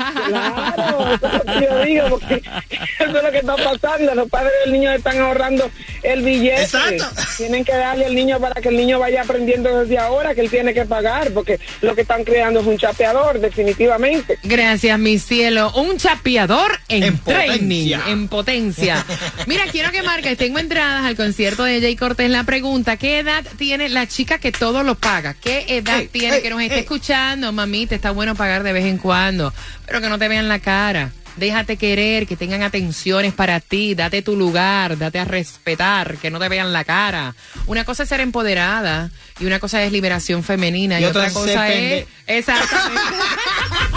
Claro, 0.30 1.14
eso 1.14 1.26
es 1.26 1.32
lo 1.32 1.44
que 1.44 1.66
yo 1.66 1.84
digo, 1.84 2.08
porque 2.10 2.34
eso 3.00 3.16
es 3.18 3.22
lo 3.22 3.30
que 3.30 3.38
está 3.38 3.56
pasando. 3.56 4.14
Los 4.14 4.28
padres 4.28 4.52
del 4.64 4.72
niño 4.72 4.90
están 4.92 5.18
ahorrando 5.18 5.70
el 6.02 6.22
billete. 6.22 6.62
Exacto. 6.62 7.04
Tienen 7.36 7.64
que 7.64 7.72
darle 7.74 8.06
al 8.06 8.14
niño 8.14 8.38
para 8.40 8.60
que 8.60 8.68
el 8.68 8.76
niño 8.76 8.98
vaya 8.98 9.22
aprendiendo 9.22 9.80
desde 9.80 9.98
ahora 9.98 10.34
que 10.34 10.40
él 10.40 10.50
tiene 10.50 10.72
que 10.72 10.84
pagar, 10.86 11.32
porque 11.32 11.60
lo 11.82 11.94
que 11.94 12.02
están 12.02 12.24
creando 12.24 12.60
es 12.60 12.66
un 12.66 12.78
chapeador, 12.78 13.40
definitivamente. 13.40 14.38
Gracias, 14.42 14.98
mi 14.98 15.18
cielo. 15.18 15.72
Un 15.74 15.98
chapeador 15.98 16.78
en, 16.88 17.02
En 17.02 17.18
training, 17.18 17.90
potencia. 17.90 18.02
en 18.08 18.28
potencia. 18.28 19.04
Mira, 19.46 19.64
quiero 19.70 19.90
que 19.90 20.02
marques. 20.02 20.38
Tengo 20.38 20.58
entradas 20.58 21.04
al 21.04 21.16
concierto 21.16 21.64
de 21.64 21.80
Jay 21.80 21.96
Cortés. 21.96 22.30
La 22.30 22.44
pregunta, 22.44 22.96
¿qué 22.96 23.18
edad 23.18 23.44
tiene 23.58 23.88
la 23.88 24.06
chica 24.06 24.38
que 24.38 24.52
todo 24.52 24.82
lo 24.82 24.94
paga? 24.94 25.34
¿Qué 25.34 25.59
edad 25.68 26.02
tiene 26.10 26.36
ey, 26.36 26.42
que 26.42 26.50
nos 26.50 26.60
esté 26.60 26.80
escuchando? 26.80 27.52
Mamita, 27.52 27.94
está 27.94 28.10
bueno 28.10 28.34
pagar 28.34 28.62
de 28.62 28.72
vez 28.72 28.84
en 28.84 28.98
cuando, 28.98 29.52
pero 29.86 30.00
que 30.00 30.08
no 30.08 30.18
te 30.18 30.28
vean 30.28 30.48
la 30.48 30.58
cara. 30.58 31.12
Déjate 31.40 31.78
querer, 31.78 32.26
que 32.26 32.36
tengan 32.36 32.62
atenciones 32.62 33.32
para 33.32 33.60
ti, 33.60 33.94
date 33.94 34.20
tu 34.20 34.36
lugar, 34.36 34.98
date 34.98 35.18
a 35.18 35.24
respetar, 35.24 36.18
que 36.18 36.30
no 36.30 36.38
te 36.38 36.50
vean 36.50 36.70
la 36.70 36.84
cara. 36.84 37.34
Una 37.66 37.86
cosa 37.86 38.02
es 38.02 38.10
ser 38.10 38.20
empoderada 38.20 39.10
y 39.40 39.46
una 39.46 39.58
cosa 39.58 39.82
es 39.82 39.90
liberación 39.90 40.44
femenina 40.44 41.00
y, 41.00 41.02
Y 41.02 41.06
otra 41.06 41.22
otra 41.22 41.32
cosa 41.32 41.70
es... 41.70 42.06
Exactamente. 42.26 43.00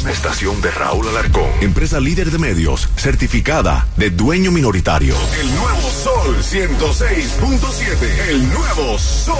Una 0.00 0.10
estación 0.12 0.60
de 0.62 0.70
Raúl 0.70 1.08
Alarcón. 1.08 1.50
Empresa 1.60 1.98
líder 1.98 2.30
de 2.30 2.38
medios, 2.38 2.88
certificada 2.96 3.86
de 3.96 4.10
dueño 4.10 4.52
minoritario. 4.52 5.16
El 5.40 5.54
nuevo 5.54 5.90
Sol 5.90 6.36
106.7. 6.36 8.28
El 8.28 8.48
nuevo 8.48 8.98
Sol 8.98 9.36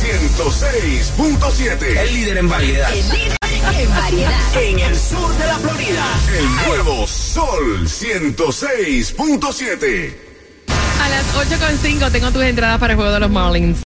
106.7. 0.00 1.82
El 1.82 2.14
líder 2.14 2.38
en 2.38 2.48
variedad. 2.48 2.94
En 2.94 3.90
variedad. 3.90 4.35
En 4.54 4.78
el 4.78 4.96
sur 4.96 5.36
de 5.36 5.46
la 5.46 5.58
Florida. 5.58 6.04
El 6.38 6.46
nuevo 6.66 7.06
Sol 7.06 7.86
106.7. 7.86 10.14
A 11.00 11.08
las 11.08 11.24
8.5 11.34 12.10
tengo 12.10 12.30
tus 12.30 12.42
entradas 12.42 12.78
para 12.78 12.92
el 12.94 12.96
juego 12.96 13.12
de 13.12 13.20
los 13.20 13.30
Marlins. 13.30 13.74